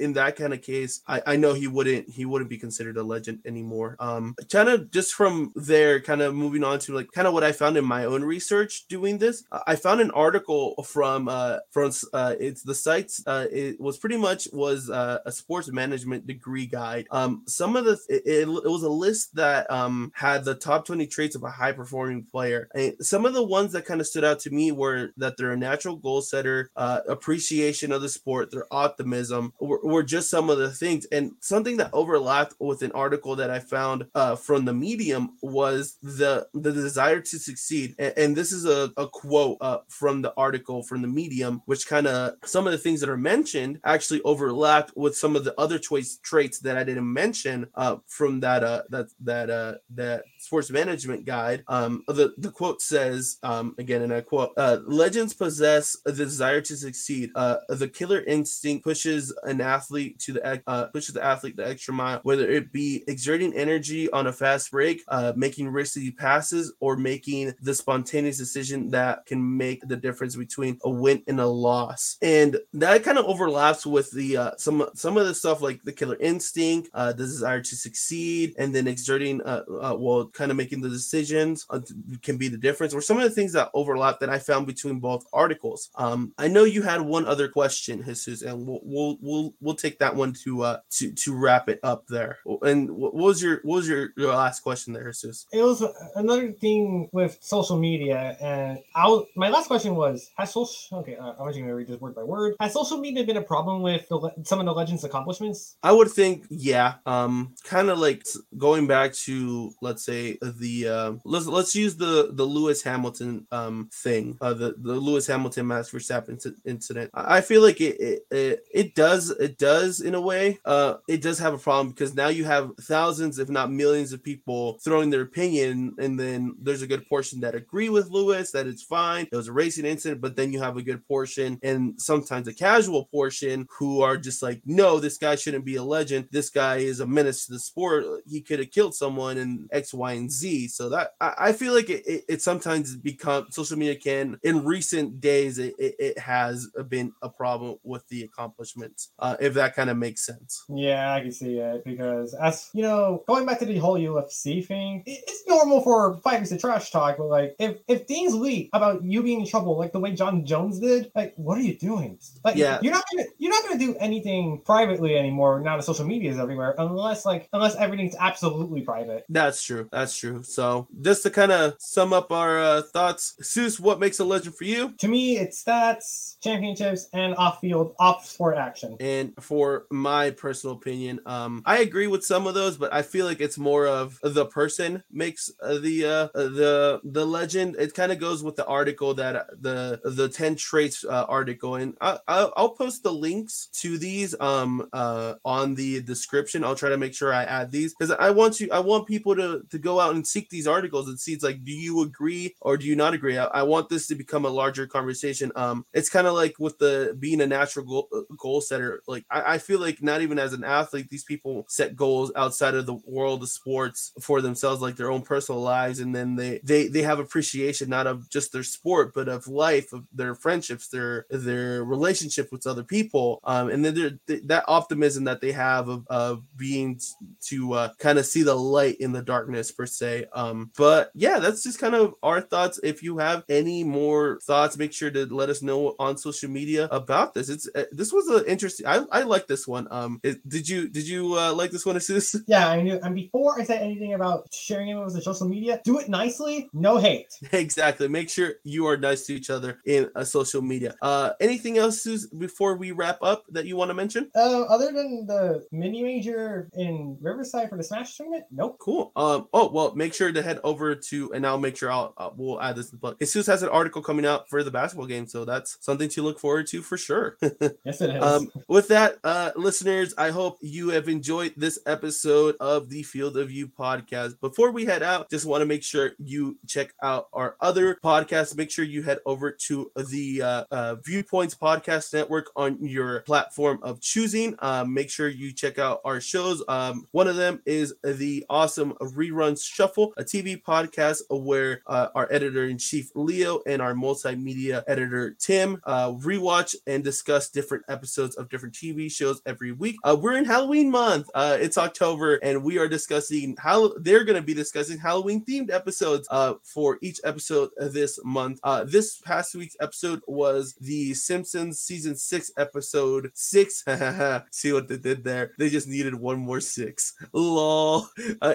[0.00, 3.02] in that kind of case, I, I know he wouldn't he wouldn't be considered a
[3.02, 3.96] legend anymore.
[4.00, 7.44] Um, kind of just from there, kind of moving on to like kind of what
[7.44, 9.44] I found in my own research doing this.
[9.66, 14.16] I found an article from uh from uh it's the sites uh it was pretty
[14.16, 17.06] much was uh, a sports management degree guide.
[17.10, 20.86] Um, some of the it, it, it was a list that um had the top
[20.86, 22.68] 20 traits of a high performing player.
[22.76, 25.50] And some of the ones that kind of stood out to me were that they're
[25.50, 30.48] a natural goal setter, uh, appreciation of the sport, their optimism were, were just some
[30.48, 31.06] of the things.
[31.06, 35.96] And something that overlapped with an article that I found uh, from the Medium was
[36.04, 37.96] the the desire to succeed.
[37.98, 41.88] And, and this is a, a quote uh, from the article from the Medium, which
[41.88, 45.54] kind of some of the things that are mentioned actually overlapped with some of the
[45.58, 50.22] other choice traits that I didn't mention uh, from that uh, that that uh, that
[50.38, 51.62] sports management guide.
[51.68, 56.60] Um, the the quote says um, again, and I quote: uh, "Legends possess the desire
[56.62, 57.30] to succeed.
[57.34, 61.94] Uh, the killer instinct pushes an athlete to the uh, pushes the athlete the extra
[61.94, 66.96] mile, whether it be exerting energy on a fast break, uh, making risky passes, or
[66.96, 72.16] making the spontaneous decision that can make the difference between a win and a loss."
[72.22, 75.92] And that kind of overlaps with the uh, some some of the stuff like the
[75.92, 80.87] killer instinct, uh, the desire to succeed, and then exerting, well, kind of making the
[80.88, 81.80] decisions uh,
[82.22, 85.00] can be the difference, or some of the things that overlap that I found between
[85.00, 85.90] both articles.
[85.96, 89.98] Um, I know you had one other question, Jesus, and we'll we'll we'll, we'll take
[89.98, 92.38] that one to uh to to wrap it up there.
[92.62, 95.46] And what was your what was your, your last question there, Jesus?
[95.52, 95.82] It was
[96.14, 101.16] another thing with social media, and I was, my last question was: Has social okay?
[101.16, 102.54] Uh, I'm just gonna read this word by word.
[102.60, 105.76] Has social media been a problem with the, some of the legends' accomplishments?
[105.82, 106.94] I would think, yeah.
[107.06, 108.26] Um, kind of like
[108.56, 113.88] going back to let's say the uh, let's let's use the the Lewis Hamilton um
[113.92, 117.10] thing, uh, the the Lewis Hamilton Max Verstappen inci- incident.
[117.14, 120.58] I I feel like it, it it it does it does in a way.
[120.64, 124.22] Uh, it does have a problem because now you have thousands, if not millions, of
[124.22, 128.66] people throwing their opinion, and then there's a good portion that agree with Lewis that
[128.66, 129.26] it's fine.
[129.30, 132.54] It was a racing incident, but then you have a good portion and sometimes a
[132.54, 136.28] casual portion who are just like, no, this guy shouldn't be a legend.
[136.30, 138.04] This guy is a menace to the sport.
[138.26, 140.67] He could have killed someone and X, Y, and Z.
[140.68, 144.64] So that I, I feel like it, it, it sometimes become social media can in
[144.64, 149.10] recent days it, it, it has been a problem with the accomplishments.
[149.18, 150.64] Uh, if that kind of makes sense.
[150.68, 154.66] Yeah, I can see it because as you know, going back to the whole UFC
[154.66, 158.70] thing, it- it's normal for fighters to trash talk, but like if if things leak
[158.72, 161.76] about you being in trouble, like the way John Jones did, like what are you
[161.78, 162.18] doing?
[162.44, 162.78] Like Yeah.
[162.82, 166.38] you're not gonna you're not gonna do anything privately anymore now that social media is
[166.38, 169.24] everywhere, unless like unless everything's absolutely private.
[169.28, 169.88] That's true.
[169.92, 170.42] That's true.
[170.42, 170.57] So
[171.00, 174.64] just to kind of sum up our uh, thoughts, Seuss, what makes a legend for
[174.64, 174.94] you?
[174.98, 178.96] To me, it's stats, championships, and off-field, off-sport action.
[179.00, 183.26] And for my personal opinion, um, I agree with some of those, but I feel
[183.26, 187.76] like it's more of the person makes uh, the uh, the the legend.
[187.78, 191.76] It kind of goes with the article that uh, the the ten traits uh, article,
[191.76, 196.64] and I, I'll, I'll post the links to these um uh on the description.
[196.64, 199.34] I'll try to make sure I add these because I want you I want people
[199.36, 202.54] to to go out and seek these articles and see it's like do you agree
[202.60, 203.38] or do you not agree?
[203.38, 205.52] I, I want this to become a larger conversation.
[205.56, 209.02] Um, it's kind of like with the being a natural goal, uh, goal setter.
[209.06, 212.74] Like I, I feel like not even as an athlete, these people set goals outside
[212.74, 216.60] of the world of sports for themselves, like their own personal lives, and then they
[216.64, 220.88] they they have appreciation not of just their sport, but of life, of their friendships,
[220.88, 225.52] their their relationship with other people, um, and then they're- th- that optimism that they
[225.52, 227.04] have of, of being t-
[227.40, 230.26] to uh, kind of see the light in the darkness per se.
[230.38, 232.78] Um, but yeah, that's just kind of our thoughts.
[232.84, 236.88] If you have any more thoughts, make sure to let us know on social media
[236.92, 237.48] about this.
[237.48, 238.86] It's uh, this was an interesting.
[238.86, 239.88] I, I like this one.
[239.90, 242.36] Um, it, did you did you uh, like this one, Asus?
[242.46, 243.00] Yeah, I knew.
[243.02, 246.70] And before I said anything about sharing it with the social media, do it nicely,
[246.72, 247.34] no hate.
[247.52, 248.06] exactly.
[248.06, 250.94] Make sure you are nice to each other in a social media.
[251.02, 254.30] Uh, anything else Sus, before we wrap up that you want to mention?
[254.36, 258.76] Uh, other than the mini major in Riverside for the Smash tournament, nope.
[258.78, 259.10] Cool.
[259.16, 259.48] Um.
[259.52, 262.60] Oh well, make sure to head over to, and I'll make sure I'll uh, we'll
[262.60, 263.18] add this book.
[263.18, 266.38] Jesus has an article coming out for the basketball game, so that's something to look
[266.38, 267.36] forward to for sure.
[267.84, 268.22] yes, it is.
[268.22, 273.36] Um, with that, uh, listeners, I hope you have enjoyed this episode of the Field
[273.36, 274.40] of View podcast.
[274.40, 278.56] Before we head out, just want to make sure you check out our other podcasts.
[278.56, 283.80] Make sure you head over to the uh, uh, Viewpoints Podcast Network on your platform
[283.82, 284.54] of choosing.
[284.60, 286.62] Um, make sure you check out our shows.
[286.68, 292.28] Um, one of them is the awesome Reruns Shuffle, a TV podcast where uh, our
[292.30, 298.36] editor in chief Leo and our multimedia editor Tim uh, rewatch and discuss different episodes
[298.36, 299.96] of different TV shows every week.
[300.02, 301.30] Uh, we're in Halloween month.
[301.34, 305.72] Uh, it's October, and we are discussing how they're going to be discussing Halloween themed
[305.72, 308.58] episodes uh, for each episode this month.
[308.64, 313.84] Uh, this past week's episode was the Simpsons season six episode six.
[314.50, 315.52] See what they did there?
[315.58, 317.14] They just needed one more six.
[317.32, 318.08] Lol.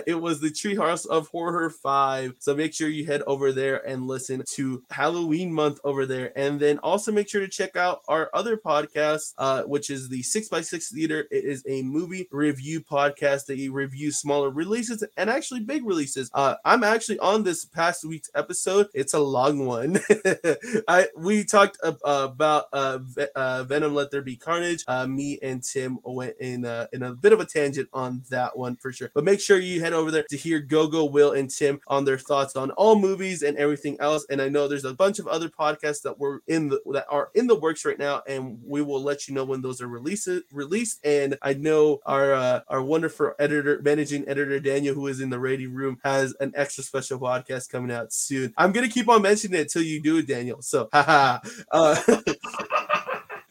[0.06, 2.36] It was the Treehouse of Horror five.
[2.40, 6.60] So make sure you head over there and listen to Halloween month over there, and
[6.60, 10.48] then also make sure to check out our other podcast, uh, which is the Six
[10.48, 11.26] by Six Theater.
[11.32, 16.30] It is a movie review podcast that review smaller releases and actually big releases.
[16.34, 18.88] Uh, I'm actually on this past week's episode.
[18.94, 20.00] It's a long one.
[20.88, 23.00] I we talked uh, about uh,
[23.36, 24.84] uh, Venom Let There Be Carnage.
[24.88, 28.58] Uh, me and Tim went in uh, in a bit of a tangent on that
[28.58, 29.12] one for sure.
[29.14, 32.06] But make sure you head over there to hear Go Go Will, and Tim on
[32.06, 34.26] their thoughts on all movies and everything else.
[34.30, 37.30] And I know there's a bunch of other podcasts that were in the that are
[37.36, 40.30] in the works right now, and we will let you know when those are released.
[40.52, 45.30] Released, and I know our uh, our wonderful editor, managing editor Daniel, who is in
[45.30, 48.54] the rating room, has an extra special podcast coming out soon.
[48.58, 50.62] I'm gonna keep on mentioning it till you do it, Daniel.
[50.62, 51.40] So, haha.
[51.72, 52.02] uh,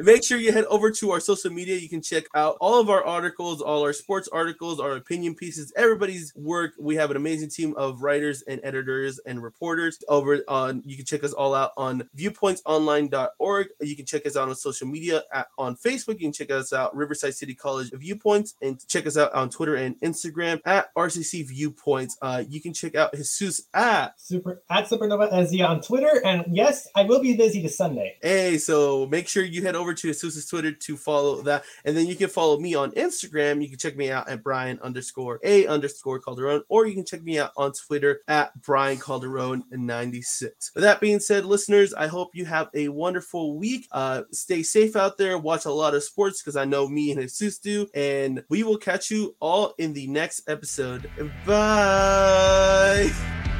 [0.03, 1.76] Make sure you head over to our social media.
[1.76, 5.72] You can check out all of our articles, all our sports articles, our opinion pieces,
[5.76, 6.72] everybody's work.
[6.76, 10.82] We have an amazing team of writers and editors and reporters over on.
[10.84, 13.68] You can check us all out on viewpointsonline.org.
[13.80, 16.14] You can check us out on social media at, on Facebook.
[16.14, 19.76] You can check us out Riverside City College Viewpoints and check us out on Twitter
[19.76, 22.18] and Instagram at RCC Viewpoints.
[22.20, 26.20] Uh, you can check out Jesus at Super at Supernova SZ on Twitter.
[26.24, 28.16] And yes, I will be busy this Sunday.
[28.20, 31.64] Hey, so make sure you head over to Jesus's Twitter to follow that.
[31.84, 33.62] And then you can follow me on Instagram.
[33.62, 37.22] You can check me out at Brian underscore A underscore Calderon, or you can check
[37.22, 40.72] me out on Twitter at Brian Calderon 96.
[40.74, 43.88] With that being said, listeners, I hope you have a wonderful week.
[43.93, 45.38] Uh, stay safe out there.
[45.38, 47.86] Watch a lot of sports because I know me and Jesus do.
[47.95, 51.11] And we will catch you all in the next episode.
[51.47, 53.51] Bye.